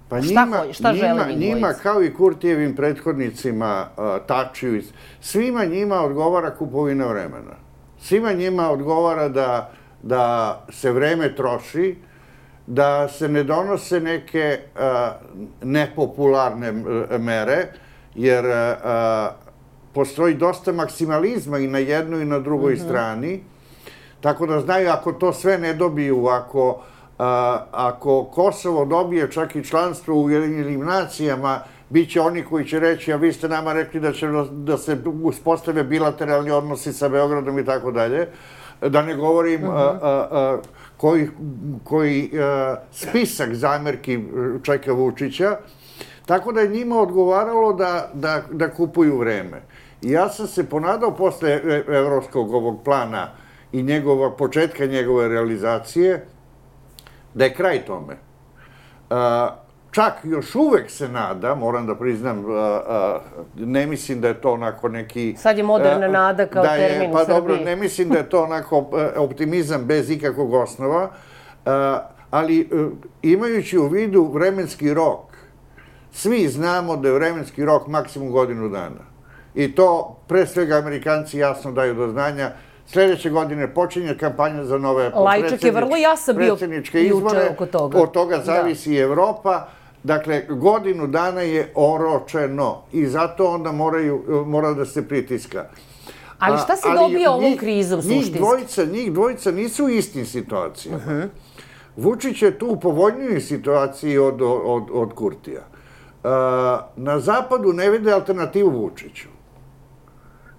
Pa 0.10 0.22
šta, 0.22 0.46
njima, 0.46 0.64
šta 0.72 0.92
njima, 0.92 1.26
njima 1.38 1.74
kao 1.74 2.04
i 2.04 2.14
Kurtijevim 2.14 2.76
prethodnicima 2.76 3.88
uh, 3.98 4.28
Tačiju, 4.28 4.82
svima 5.22 5.66
njima 5.66 6.02
odgovara 6.02 6.56
kupovina 6.56 7.08
vremena. 7.08 7.56
Svima 8.02 8.34
njima 8.34 8.72
odgovara 8.72 9.30
da, 9.30 9.72
da 10.04 10.66
se 10.70 10.92
vreme 10.92 11.36
troši, 11.36 11.96
da 12.68 13.08
se 13.08 13.28
ne 13.28 13.44
donose 13.44 14.00
neke 14.00 14.60
uh, 14.76 14.82
nepopularne 15.64 16.72
mere, 17.20 17.68
jer 18.16 18.46
uh, 18.46 19.48
postoji 19.94 20.34
dosta 20.34 20.72
maksimalizma 20.72 21.58
i 21.60 21.68
na 21.68 21.78
jednoj 21.78 22.22
i 22.22 22.26
na 22.26 22.40
drugoj 22.40 22.74
mm 22.74 22.78
-hmm. 22.78 22.86
strani, 22.86 23.44
tako 24.22 24.46
da 24.46 24.60
znaju 24.60 24.90
ako 24.90 25.12
to 25.12 25.34
sve 25.34 25.58
ne 25.58 25.74
dobiju, 25.74 26.28
ako, 26.28 26.82
a, 27.20 27.66
ako 27.72 28.24
Kosovo 28.24 28.86
dobije 28.86 29.32
čak 29.32 29.56
i 29.56 29.64
članstvo 29.64 30.16
u 30.16 30.24
Ujedinjenim 30.24 30.86
nacijama, 30.86 31.60
bit 31.90 32.12
će 32.12 32.22
oni 32.22 32.44
koji 32.44 32.66
će 32.66 32.80
reći, 32.80 33.14
a 33.14 33.16
vi 33.16 33.34
ste 33.34 33.50
nama 33.50 33.74
rekli 33.74 34.00
da 34.00 34.14
će 34.14 34.28
da 34.52 34.78
se 34.78 34.98
uspostave 35.24 35.84
bilateralni 35.84 36.52
odnosi 36.52 36.94
sa 36.94 37.10
Beogradom 37.10 37.60
i 37.60 37.66
tako 37.66 37.92
dalje, 37.92 38.28
da 38.82 39.02
ne 39.02 39.16
govorim 39.16 39.62
mm 39.62 39.66
-hmm. 39.66 39.76
a, 39.76 40.00
a, 40.02 40.28
a, 40.32 40.58
koji, 40.98 41.30
koji 41.84 42.32
a, 42.40 42.76
spisak 42.92 43.54
zamerki 43.54 44.20
čeka 44.64 44.94
Vučića, 44.94 45.58
tako 46.26 46.52
da 46.52 46.62
je 46.62 46.68
njima 46.68 47.00
odgovaralo 47.00 47.74
da, 47.74 48.10
da, 48.14 48.44
da 48.52 48.74
kupuju 48.74 49.18
vreme. 49.18 49.62
I 50.02 50.12
ja 50.12 50.30
sam 50.30 50.48
se 50.48 50.70
ponadao 50.70 51.16
posle 51.16 51.50
e, 51.52 51.84
evropskog 51.88 52.54
ovog 52.54 52.84
plana 52.84 53.30
i 53.72 53.84
njegova, 53.84 54.32
početka 54.32 54.86
njegove 54.86 55.28
realizacije, 55.28 56.26
da 57.34 57.44
je 57.44 57.54
kraj 57.54 57.86
tome. 57.86 58.18
Čak 59.98 60.14
još 60.24 60.56
uvek 60.56 60.90
se 60.90 61.10
nada, 61.10 61.56
moram 61.56 61.88
da 61.88 61.96
priznam, 61.96 62.46
ne 63.56 63.88
mislim 63.88 64.22
da 64.22 64.28
je 64.28 64.42
to 64.42 64.52
onako 64.52 64.90
neki... 64.90 65.36
Sad 65.38 65.58
je 65.58 65.64
moderna 65.64 66.08
nada 66.08 66.46
kao 66.46 66.64
da 66.64 66.76
je, 66.76 66.88
termin 66.88 67.12
pa 67.12 67.22
u 67.22 67.26
Srbiji. 67.26 67.40
dobro, 67.40 67.56
ne 67.56 67.76
mislim 67.76 68.10
da 68.10 68.18
je 68.18 68.30
to 68.30 68.44
onako 68.44 68.86
optimizam 69.16 69.86
bez 69.86 70.10
ikakvog 70.10 70.54
osnova, 70.54 71.10
ali 72.32 72.60
e, 72.62 72.66
imajući 73.22 73.78
u 73.78 73.88
vidu 73.88 74.30
vremenski 74.34 74.94
rok, 74.94 75.34
svi 76.12 76.48
znamo 76.48 76.98
da 76.98 77.08
je 77.08 77.14
vremenski 77.14 77.66
rok 77.66 77.88
maksimum 77.88 78.32
godinu 78.32 78.70
dana. 78.70 79.04
I 79.56 79.76
to, 79.76 80.18
pre 80.28 80.46
svega, 80.46 80.78
Amerikanci 80.78 81.38
jasno 81.38 81.72
daju 81.72 81.94
do 81.94 82.08
znanja. 82.08 82.52
Sledeće 82.86 83.30
godine 83.30 83.74
počinje 83.74 84.18
kampanja 84.20 84.64
za 84.64 84.78
nove 84.78 85.10
Lajčak 85.10 85.64
je 85.64 85.72
vrlo 85.72 85.96
jasan 85.96 86.38
bio 86.38 86.58
izbore. 86.94 87.50
oko 87.52 87.66
toga. 87.66 88.00
Od 88.00 88.12
toga 88.12 88.38
da. 88.38 88.44
zavisi 88.44 88.94
da. 88.94 89.02
Evropa. 89.02 89.77
Dakle, 90.04 90.46
godinu 90.50 91.08
dana 91.08 91.42
je 91.42 91.72
oročeno 91.76 92.82
i 92.92 93.06
zato 93.08 93.48
onda 93.48 93.72
moraju, 93.72 94.44
mora 94.48 94.74
da 94.74 94.86
se 94.86 95.08
pritiska. 95.08 95.66
Ali 96.40 96.58
šta 96.58 96.76
se 96.76 96.88
dobija 96.96 97.32
ovom 97.32 97.58
krizom 97.58 98.02
suštinski? 98.02 98.32
Njih 98.32 98.42
dvojica, 98.42 98.86
njih 98.86 99.14
dvojica 99.14 99.52
nisu 99.52 99.86
u 99.86 99.90
istim 99.90 100.26
situacijama. 100.26 100.98
Uh 100.98 101.12
-huh. 101.12 101.28
Vučić 101.98 102.42
je 102.42 102.60
tu 102.60 102.68
u 102.68 102.80
povoljnijoj 102.80 103.42
situaciji 103.42 104.18
od, 104.18 104.42
od, 104.42 104.84
od 104.94 105.14
Kurtija. 105.14 105.62
na 106.96 107.20
zapadu 107.20 107.74
ne 107.74 107.90
vide 107.90 108.12
alternativu 108.12 108.70
Vučiću. 108.70 109.28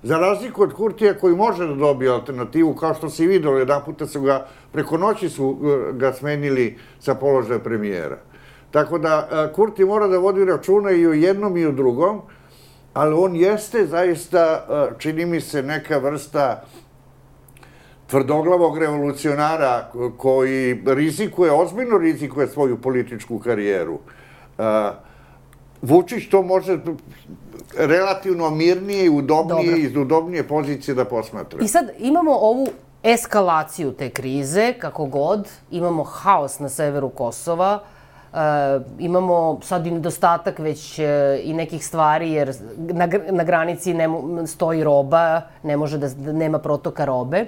Za 0.03 0.19
razliku 0.19 0.63
od 0.63 0.73
Kurtija 0.73 1.15
koji 1.19 1.37
može 1.37 1.67
da 1.67 1.75
dobije 1.75 2.11
alternativu, 2.11 2.75
kao 2.75 2.95
što 2.95 3.11
se 3.11 3.25
i 3.25 3.27
videlo, 3.27 3.59
jedan 3.59 3.83
puta 3.85 4.07
su 4.07 4.21
ga, 4.23 4.47
preko 4.73 4.99
noći 4.99 5.29
su 5.29 5.59
e, 5.63 5.93
ga 5.93 6.13
smenili 6.13 6.79
sa 7.01 7.15
položaja 7.15 7.59
premijera. 7.59 8.19
Tako 8.71 8.99
da 8.99 9.29
e, 9.33 9.53
Kurti 9.53 9.85
mora 9.85 10.07
da 10.07 10.19
vodi 10.19 10.45
računa 10.45 10.91
i 10.91 11.07
o 11.07 11.13
jednom 11.13 11.57
i 11.57 11.67
o 11.67 11.73
drugom, 11.73 12.21
ali 12.95 13.15
on 13.15 13.37
jeste 13.37 13.87
zaista, 13.87 14.67
e, 14.71 14.99
čini 14.99 15.27
mi 15.27 15.41
se, 15.41 15.63
neka 15.63 15.99
vrsta 15.99 16.63
tvrdoglavog 18.07 18.79
revolucionara 18.79 19.91
koji 20.17 20.83
rizikuje, 20.87 21.53
ozbiljno 21.53 21.99
rizikuje 21.99 22.49
svoju 22.49 22.81
političku 22.81 23.39
karijeru. 23.39 23.99
Vučić 25.83 26.29
to 26.31 26.43
može 26.43 26.79
relativno 27.77 28.51
mirnije 28.51 29.05
i 29.05 29.11
udobnije 29.11 29.79
iz 29.79 29.97
udobnije 29.97 30.49
pozicije 30.49 30.95
da 30.95 31.05
posmatra. 31.05 31.59
I 31.63 31.69
sad 31.69 31.91
imamo 31.99 32.33
ovu 32.33 32.69
eskalaciju 33.03 33.93
te 33.93 34.11
krize, 34.11 34.73
kako 34.79 35.07
god, 35.07 35.49
imamo 35.71 36.03
haos 36.03 36.59
na 36.59 36.69
severu 36.69 37.09
Kosova, 37.09 37.81
e, 38.39 38.81
imamo 38.99 39.59
sad 39.63 39.87
i 39.87 39.91
nedostatak 39.91 40.59
već 40.59 40.99
e, 40.99 41.41
i 41.45 41.55
nekih 41.55 41.87
stvari, 41.87 42.33
jer 42.33 42.55
na, 42.77 43.09
na 43.31 43.45
granici 43.45 43.95
ne, 43.95 44.09
stoji 44.47 44.85
roba, 44.85 45.43
ne 45.63 45.77
može 45.77 45.99
da, 45.99 46.09
da 46.09 46.33
nema 46.33 46.59
protoka 46.59 47.05
robe. 47.05 47.45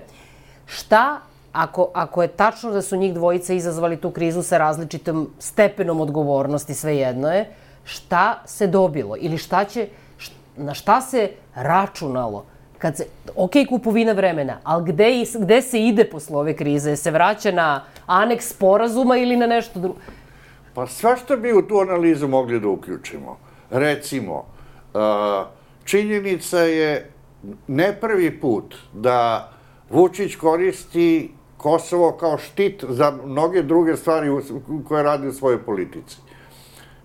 Šta 0.66 1.20
ako, 1.52 1.90
ako 1.94 2.22
je 2.22 2.28
tačno 2.28 2.70
da 2.70 2.82
su 2.82 2.96
njih 2.96 3.14
dvojica 3.14 3.54
izazvali 3.54 3.96
tu 3.96 4.10
krizu 4.10 4.42
sa 4.42 4.58
različitim 4.58 5.28
stepenom 5.38 6.00
odgovornosti, 6.00 6.74
svejedno 6.74 7.32
je, 7.32 7.48
šta 7.84 8.42
se 8.44 8.66
dobilo 8.66 9.16
ili 9.18 9.38
šta 9.38 9.64
će, 9.64 9.88
na 10.56 10.74
šta 10.74 11.00
se 11.00 11.30
računalo 11.54 12.44
kad 12.78 12.96
se, 12.96 13.06
ok, 13.36 13.52
kupovina 13.68 14.12
vremena, 14.12 14.58
ali 14.64 14.92
gde, 14.92 15.24
gde 15.38 15.62
se 15.62 15.80
ide 15.86 16.04
posle 16.04 16.36
ove 16.36 16.56
krize? 16.56 16.96
Se 16.96 17.10
vraća 17.10 17.50
na 17.52 17.82
aneks 18.06 18.48
sporazuma 18.48 19.16
ili 19.16 19.36
na 19.36 19.46
nešto 19.46 19.80
drugo? 19.80 19.98
Pa 20.74 20.86
što 21.16 21.36
bi 21.36 21.52
u 21.52 21.62
tu 21.62 21.78
analizu 21.78 22.28
mogli 22.28 22.60
da 22.60 22.68
uključimo. 22.68 23.38
Recimo, 23.70 24.46
činjenica 25.84 26.58
je 26.58 27.10
ne 27.66 28.00
prvi 28.00 28.40
put 28.40 28.74
da 28.92 29.50
Vučić 29.90 30.36
koristi 30.36 31.30
Kosovo 31.56 32.12
kao 32.12 32.38
štit 32.38 32.84
za 32.88 33.12
mnoge 33.24 33.62
druge 33.62 33.96
stvari 33.96 34.28
koje 34.88 35.02
radi 35.02 35.28
u 35.28 35.32
svojoj 35.32 35.62
politici. 35.62 36.16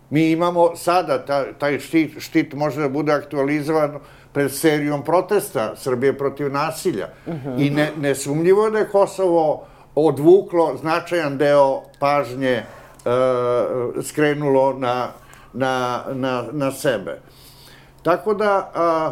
Mi 0.09 0.31
imamo 0.31 0.75
sada, 0.75 1.25
ta, 1.25 1.53
taj 1.53 1.79
štit, 1.79 2.19
štit 2.19 2.53
može 2.53 2.81
da 2.81 2.89
bude 2.89 3.13
aktualizovan 3.13 3.99
pred 4.33 4.51
serijom 4.51 5.03
protesta 5.03 5.75
Srbije 5.75 6.17
protiv 6.17 6.51
nasilja. 6.51 7.07
Uh 7.25 7.33
mhm. 7.33 7.49
-huh. 7.49 7.67
I 7.67 7.69
ne, 7.69 7.91
nesumnjivo 7.97 8.69
da 8.69 8.79
je 8.79 8.89
Kosovo 8.89 9.65
odvuklo 9.95 10.77
značajan 10.77 11.37
deo 11.37 11.81
pažnje 11.99 12.51
e, 12.51 12.65
skrenulo 14.03 14.73
na, 14.73 15.07
na, 15.53 16.03
na, 16.13 16.43
na 16.51 16.71
sebe. 16.71 17.19
Tako 18.03 18.33
da, 18.33 18.71
a, 18.75 19.11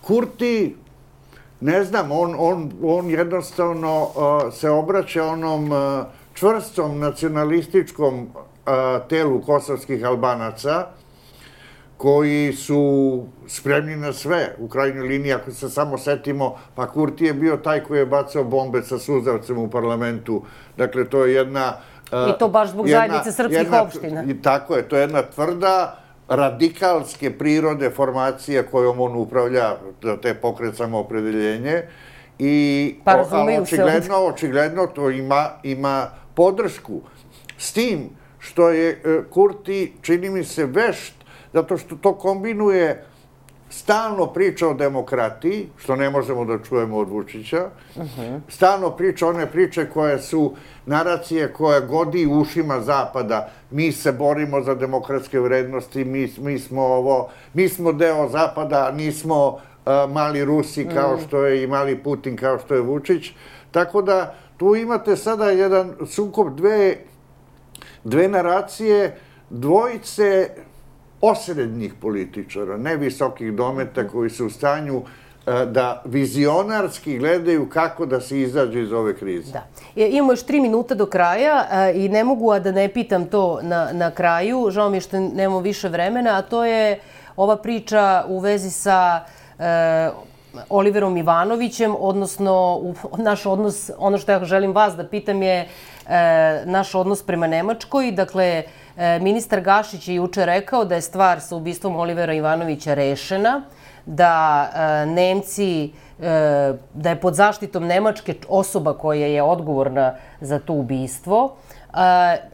Kurti, 0.00 0.76
ne 1.60 1.84
znam, 1.84 2.12
on, 2.12 2.34
on, 2.38 2.70
on 2.82 3.10
jednostavno 3.10 4.08
a, 4.16 4.50
se 4.50 4.70
obraća 4.70 5.24
onom 5.24 5.72
a, 5.72 6.04
čvrstom 6.34 6.98
nacionalističkom 6.98 8.28
telu 9.08 9.40
kosovskih 9.42 10.04
albanaca, 10.04 10.86
koji 12.00 12.52
su 12.52 13.24
spremni 13.46 13.96
na 13.96 14.12
sve, 14.12 14.54
u 14.58 14.68
krajnjoj 14.68 15.08
liniji, 15.08 15.32
ako 15.32 15.52
se 15.52 15.68
samo 15.68 15.98
setimo, 15.98 16.56
pa 16.74 16.86
Kurti 16.86 17.24
je 17.24 17.34
bio 17.34 17.56
taj 17.56 17.80
koji 17.84 17.98
je 17.98 18.06
bacao 18.06 18.44
bombe 18.44 18.82
sa 18.82 18.98
suzavcem 18.98 19.58
u 19.58 19.70
parlamentu, 19.70 20.42
dakle, 20.76 21.04
to 21.04 21.24
je 21.24 21.34
jedna... 21.34 21.72
I 22.12 22.38
to 22.38 22.48
baš 22.48 22.68
zbog 22.68 22.88
jedna, 22.88 22.98
zajednice 22.98 23.32
srpskih 23.32 23.58
jedna, 23.58 23.82
opština. 23.82 24.24
Tako 24.42 24.76
je, 24.76 24.88
to 24.88 24.96
je 24.96 25.00
jedna 25.00 25.22
tvrda, 25.22 25.96
radikalske 26.28 27.38
prirode 27.38 27.90
formacija 27.90 28.62
kojom 28.62 29.00
on 29.00 29.16
upravlja, 29.16 29.76
te 30.22 30.34
pokret 30.34 30.76
samoopredeljenje, 30.76 31.82
i 32.38 32.94
pa 33.04 33.12
razumeju 33.12 33.62
očigledno, 33.62 34.02
se 34.02 34.12
očigledno 34.12 34.86
to 34.86 35.10
ima, 35.10 35.48
ima 35.62 36.10
podršku. 36.34 37.00
S 37.58 37.72
tim 37.72 38.10
što 38.38 38.70
je 38.70 38.90
e, 38.90 39.22
Kurti, 39.30 39.92
čini 40.02 40.30
mi 40.30 40.44
se, 40.44 40.66
vešt, 40.66 41.14
zato 41.52 41.76
što 41.76 41.96
to 41.96 42.14
kombinuje 42.14 43.04
stalno 43.70 44.26
priča 44.26 44.68
o 44.68 44.74
demokratiji, 44.74 45.68
što 45.76 45.96
ne 45.96 46.10
možemo 46.10 46.44
da 46.44 46.58
čujemo 46.58 46.98
od 46.98 47.08
Vučića, 47.08 47.68
uh 47.96 48.02
-huh. 48.02 48.40
stalno 48.48 48.90
priča 48.90 49.26
one 49.26 49.46
priče 49.46 49.90
koje 49.90 50.18
su 50.18 50.54
naracije 50.86 51.52
koje 51.52 51.80
godi 51.80 52.26
ušima 52.26 52.80
Zapada, 52.80 53.50
mi 53.70 53.92
se 53.92 54.12
borimo 54.12 54.60
za 54.60 54.74
demokratske 54.74 55.40
vrednosti, 55.40 56.04
mi, 56.04 56.32
mi 56.38 56.58
smo 56.58 56.82
ovo, 56.82 57.28
mi 57.54 57.68
smo 57.68 57.92
deo 57.92 58.28
Zapada, 58.28 58.90
nismo 58.90 59.46
uh, 59.46 60.12
mali 60.12 60.44
Rusi 60.44 60.88
kao 60.94 61.18
što 61.26 61.44
je 61.44 61.62
i 61.62 61.66
mali 61.66 62.02
Putin, 62.02 62.36
kao 62.36 62.58
što 62.58 62.74
je 62.74 62.80
Vučić, 62.80 63.32
tako 63.70 64.02
da 64.02 64.34
tu 64.56 64.76
imate 64.76 65.16
sada 65.16 65.50
jedan 65.50 65.94
sukob 66.06 66.56
dve, 66.56 66.96
dve 68.04 68.28
naracije, 68.28 69.16
dvojice 69.50 70.50
osrednjih 71.20 71.94
političara, 72.00 72.76
ne 72.76 72.96
visokih 72.96 73.52
dometa 73.52 74.08
koji 74.08 74.30
su 74.30 74.46
u 74.46 74.50
stanju 74.50 75.02
e, 75.46 75.66
da 75.66 76.02
vizionarski 76.04 77.18
gledaju 77.18 77.68
kako 77.68 78.06
da 78.06 78.20
se 78.20 78.40
izađe 78.40 78.82
iz 78.82 78.92
ove 78.92 79.16
krize. 79.16 79.52
Da. 79.52 79.64
Imamo 79.96 80.32
još 80.32 80.42
tri 80.42 80.60
minuta 80.60 80.94
do 80.94 81.06
kraja 81.06 81.66
e, 81.70 81.92
i 81.94 82.08
ne 82.08 82.24
mogu 82.24 82.50
a 82.50 82.58
da 82.58 82.72
ne 82.72 82.88
pitam 82.88 83.26
to 83.26 83.60
na, 83.62 83.88
na 83.92 84.10
kraju. 84.10 84.70
Žao 84.70 84.90
mi 84.90 84.96
je 84.96 85.00
što 85.00 85.20
nemamo 85.20 85.60
više 85.60 85.88
vremena, 85.88 86.38
a 86.38 86.42
to 86.42 86.64
je 86.64 87.00
ova 87.36 87.56
priča 87.56 88.24
u 88.28 88.38
vezi 88.38 88.70
sa 88.70 89.24
e, 89.58 90.10
Oliverom 90.68 91.16
Ivanovićem, 91.16 91.94
odnosno 91.98 92.78
u, 92.82 92.94
naš 93.16 93.46
odnos, 93.46 93.90
ono 93.98 94.18
što 94.18 94.32
ja 94.32 94.44
želim 94.44 94.72
vas 94.72 94.96
da 94.96 95.06
pitam 95.06 95.42
je 95.42 95.68
e, 96.08 96.62
naš 96.64 96.94
odnos 96.94 97.22
prema 97.22 97.46
Nemačkoj. 97.46 98.12
Dakle, 98.12 98.62
ministar 98.96 99.60
Gašić 99.60 100.08
je 100.08 100.14
juče 100.14 100.46
rekao 100.46 100.84
da 100.84 100.94
je 100.94 101.00
stvar 101.00 101.40
sa 101.40 101.56
ubistvom 101.56 101.96
Olivera 101.96 102.32
Ivanovića 102.32 102.94
rešena, 102.94 103.62
da 104.06 104.68
e, 104.74 105.06
Nemci, 105.06 105.84
e, 105.84 105.90
da 106.94 107.10
je 107.10 107.20
pod 107.20 107.34
zaštitom 107.34 107.86
Nemačke 107.86 108.34
osoba 108.48 108.92
koja 108.98 109.26
je 109.26 109.42
odgovorna 109.42 110.14
za 110.40 110.58
to 110.58 110.72
ubistvo, 110.72 111.56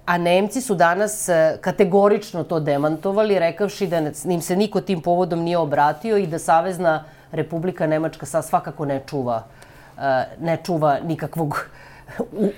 a 0.07 0.19
Nemci 0.19 0.61
su 0.61 0.75
danas 0.75 1.29
kategorično 1.61 2.45
to 2.45 2.61
demantovali, 2.61 3.39
rekavši 3.39 3.87
da 3.87 4.01
im 4.25 4.41
se 4.41 4.57
niko 4.57 4.81
tim 4.81 5.01
povodom 5.01 5.41
nije 5.41 5.59
obratio 5.59 6.17
i 6.17 6.27
da 6.27 6.39
Savezna 6.39 7.05
Republika 7.33 7.87
Nemačka 7.87 8.27
sa 8.27 8.43
svakako 8.43 8.85
ne 8.85 9.03
čuva, 9.07 9.43
ne 10.41 10.59
čuva 10.65 10.99
nikakvog 11.05 11.67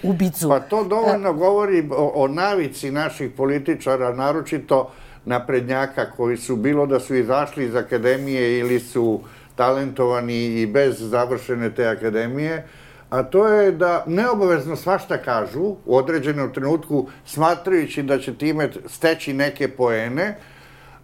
ubicu. 0.02 0.48
Pa 0.48 0.60
to 0.60 0.84
dovoljno 0.84 1.32
govori 1.32 1.88
o, 1.90 2.12
o 2.14 2.28
navici 2.28 2.90
naših 2.90 3.30
političara, 3.36 4.14
naročito 4.14 4.90
naprednjaka 5.24 6.10
koji 6.16 6.36
su 6.36 6.56
bilo 6.56 6.86
da 6.86 7.00
su 7.00 7.14
izašli 7.14 7.64
iz 7.64 7.74
akademije 7.74 8.58
ili 8.58 8.80
su 8.80 9.20
talentovani 9.56 10.44
i 10.44 10.66
bez 10.66 11.00
završene 11.00 11.70
te 11.74 11.86
akademije, 11.86 12.66
a 13.10 13.22
to 13.22 13.48
je 13.48 13.72
da 13.72 14.04
neobavezno 14.06 14.76
svašta 14.76 15.18
kažu 15.18 15.62
u 15.86 15.96
određenom 15.96 16.52
trenutku 16.52 17.08
smatrajući 17.26 18.02
da 18.02 18.18
će 18.18 18.34
time 18.34 18.70
steći 18.86 19.32
neke 19.32 19.68
poene 19.68 20.36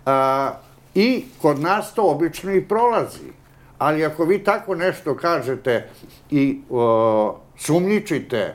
a, 0.07 0.52
i 0.94 1.24
kod 1.42 1.61
nas 1.61 1.94
to 1.94 2.02
obično 2.02 2.52
i 2.52 2.64
prolazi. 2.64 3.33
Ali 3.78 4.04
ako 4.04 4.24
vi 4.24 4.38
tako 4.44 4.74
nešto 4.74 5.16
kažete 5.16 5.88
i 6.30 6.61
o, 6.70 7.38
sumnjičite 7.56 8.54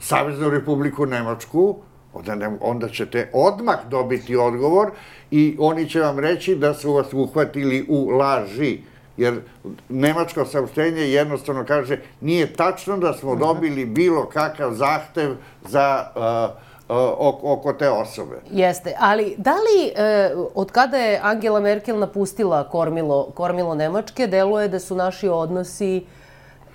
Saveznu 0.00 0.50
republiku 0.50 1.06
Nemačku, 1.06 1.76
onda, 2.12 2.34
ne, 2.34 2.50
onda 2.60 2.88
ćete 2.88 3.30
odmah 3.32 3.78
dobiti 3.90 4.36
odgovor 4.36 4.90
i 5.30 5.56
oni 5.60 5.88
će 5.88 6.00
vam 6.00 6.18
reći 6.18 6.54
da 6.54 6.74
su 6.74 6.92
vas 6.92 7.12
uhvatili 7.12 7.86
u 7.88 8.08
laži. 8.08 8.78
Jer 9.16 9.40
nemačko 9.88 10.44
saopštenje 10.44 11.02
jednostavno 11.02 11.64
kaže 11.64 11.98
nije 12.20 12.52
tačno 12.52 12.96
da 12.96 13.12
smo 13.12 13.36
dobili 13.36 13.84
bilo 13.84 14.26
kakav 14.26 14.72
zahtev 14.72 15.34
za 15.68 16.06
uh, 16.14 16.68
oko, 16.88 17.52
oko 17.52 17.72
te 17.72 17.90
osobe. 17.90 18.40
Jeste, 18.50 18.94
ali 18.98 19.34
da 19.38 19.52
li 19.52 19.92
e, 19.96 20.34
od 20.54 20.70
kada 20.70 20.96
je 20.96 21.20
Angela 21.22 21.60
Merkel 21.60 21.98
napustila 21.98 22.68
kormilo, 22.68 23.30
kormilo 23.34 23.74
Nemačke, 23.74 24.26
deluje 24.26 24.68
da 24.68 24.80
su 24.80 24.96
naši 24.96 25.28
odnosi 25.28 26.06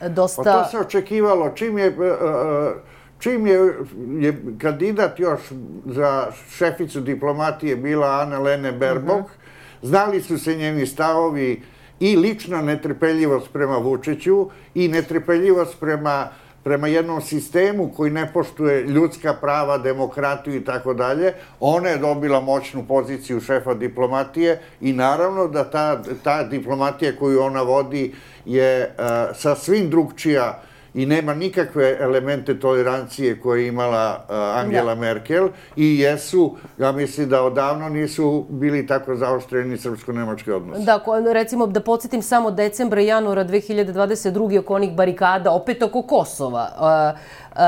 dosta... 0.09 0.43
Pa 0.43 0.63
to 0.63 0.69
se 0.69 0.79
očekivalo. 0.79 1.49
Čim 1.55 1.77
je, 1.77 1.85
e, 1.85 1.89
e, 1.89 2.73
čim 3.19 3.47
je, 3.47 3.73
je 4.19 4.43
kandidat 4.61 5.19
još 5.19 5.41
za 5.85 6.27
šeficu 6.49 7.01
diplomatije 7.01 7.75
bila 7.75 8.07
Ana 8.07 8.39
Lene 8.39 8.71
Berbok, 8.71 9.19
uh 9.19 9.21
mhm. 9.21 9.27
-huh. 9.27 9.87
znali 9.87 10.21
su 10.21 10.37
se 10.37 10.55
njeni 10.55 10.85
stavovi 10.85 11.61
i 11.99 12.15
lična 12.15 12.61
netrpeljivost 12.61 13.53
prema 13.53 13.77
Vučiću 13.77 14.49
i 14.75 14.87
netrpeljivost 14.87 15.79
prema 15.79 16.27
prema 16.63 16.87
jednom 16.87 17.21
sistemu 17.21 17.91
koji 17.97 18.11
ne 18.11 18.33
poštuje 18.33 18.83
ljudska 18.83 19.33
prava, 19.33 19.77
demokratiju 19.77 20.55
i 20.55 20.65
tako 20.65 20.93
dalje, 20.93 21.33
ona 21.59 21.89
je 21.89 21.97
dobila 21.97 22.39
moćnu 22.39 22.83
poziciju 22.87 23.41
šefa 23.41 23.73
diplomatije 23.73 24.59
i 24.81 24.93
naravno 24.93 25.47
da 25.47 25.63
ta, 25.63 26.01
ta 26.23 26.43
diplomatija 26.43 27.15
koju 27.19 27.41
ona 27.41 27.61
vodi 27.61 28.13
je 28.45 28.95
uh, 28.97 29.05
sasvim 29.35 29.89
drugčija 29.89 30.61
i 30.93 31.05
nema 31.05 31.33
nikakve 31.33 31.97
elemente 31.99 32.59
tolerancije 32.59 33.39
koje 33.39 33.61
je 33.61 33.67
imala 33.67 34.25
uh, 34.29 34.35
Angela 34.35 34.95
da. 34.95 35.01
Merkel 35.01 35.49
i 35.75 35.99
jesu, 35.99 36.55
ja 36.77 36.91
mislim 36.91 37.29
da 37.29 37.43
odavno 37.43 37.89
nisu 37.89 38.45
bili 38.49 38.87
tako 38.87 39.15
zaoštreni 39.15 39.77
srpsko-nemački 39.77 40.51
odnosi. 40.51 40.85
Da, 40.85 40.99
recimo 41.33 41.67
da 41.67 41.79
podsjetim 41.79 42.21
samo 42.21 42.51
decembra 42.51 43.01
i 43.01 43.07
januara 43.07 43.45
2022. 43.45 44.59
oko 44.59 44.75
onih 44.75 44.95
barikada, 44.95 45.51
opet 45.51 45.81
oko 45.83 46.01
Kosova, 46.01 46.69
uh, 46.75 47.19
uh, 47.51 47.59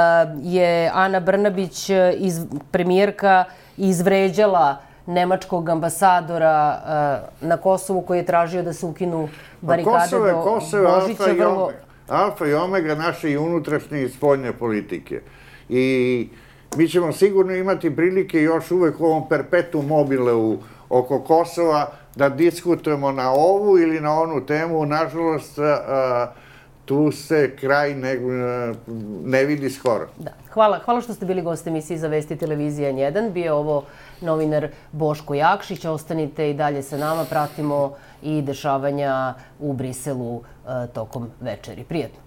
je 0.44 0.92
Ana 0.94 1.20
Brnabić, 1.20 1.90
iz, 2.18 2.46
premijerka, 2.72 3.44
izvređala 3.78 4.78
nemačkog 5.06 5.70
ambasadora 5.70 6.82
uh, 7.42 7.48
na 7.48 7.58
Kosovu 7.58 8.02
koji 8.02 8.18
je 8.18 8.26
tražio 8.26 8.64
da 8.64 8.74
se 8.74 8.86
ukinu 8.86 9.28
pa 9.62 9.68
barikade 9.68 9.98
Kosovo 10.00 10.26
je, 10.26 10.34
do 10.34 10.42
Kosovo 10.42 11.00
Božića. 11.00 11.34
Vrlo... 11.38 11.72
alfa 12.08 12.48
i 12.48 12.54
omega 12.54 12.96
naše 12.96 13.32
i 13.32 13.38
unutrašnje 13.38 14.04
i 14.04 14.10
spoljne 14.10 14.54
politike. 14.54 15.22
I 15.70 16.28
mi 16.78 16.88
ćemo 16.88 17.12
sigurno 17.12 17.56
imati 17.56 17.96
prilike 17.96 18.42
još 18.42 18.72
uvek 18.72 19.00
u 19.00 19.06
ovom 19.06 19.30
perpetu 19.30 19.82
mobile 19.82 20.34
u, 20.34 20.58
oko 20.90 21.20
Kosova 21.20 21.92
da 22.16 22.30
diskutujemo 22.30 23.12
na 23.12 23.32
ovu 23.32 23.80
ili 23.80 24.00
na 24.00 24.20
onu 24.20 24.46
temu. 24.46 24.86
Nažalost, 24.86 25.58
uh, 25.58 25.66
tu 26.86 27.12
se 27.12 27.56
kraj 27.56 27.96
ne, 27.96 28.18
ne 29.26 29.46
vidi 29.46 29.70
skoro. 29.70 30.08
Da. 30.18 30.32
Hvala, 30.54 30.80
hvala 30.86 31.02
što 31.02 31.14
ste 31.14 31.26
bili 31.26 31.42
gost 31.42 31.68
emisije 31.68 31.98
za 31.98 32.08
Vesti 32.08 32.36
televizija 32.36 32.92
N1. 32.92 33.32
Bio 33.32 33.56
ovo 33.56 33.84
novinar 34.22 34.68
Boško 34.92 35.34
Jakšić. 35.34 35.86
Ostanite 35.86 36.50
i 36.50 36.54
dalje 36.54 36.84
sa 36.84 36.98
nama. 36.98 37.26
Pratimo 37.30 37.94
i 38.24 38.42
dešavanja 38.42 39.34
u 39.60 39.74
Briselu 39.74 40.42
e, 40.42 40.88
tokom 40.94 41.30
večeri. 41.42 41.84
Prijetno. 41.84 42.20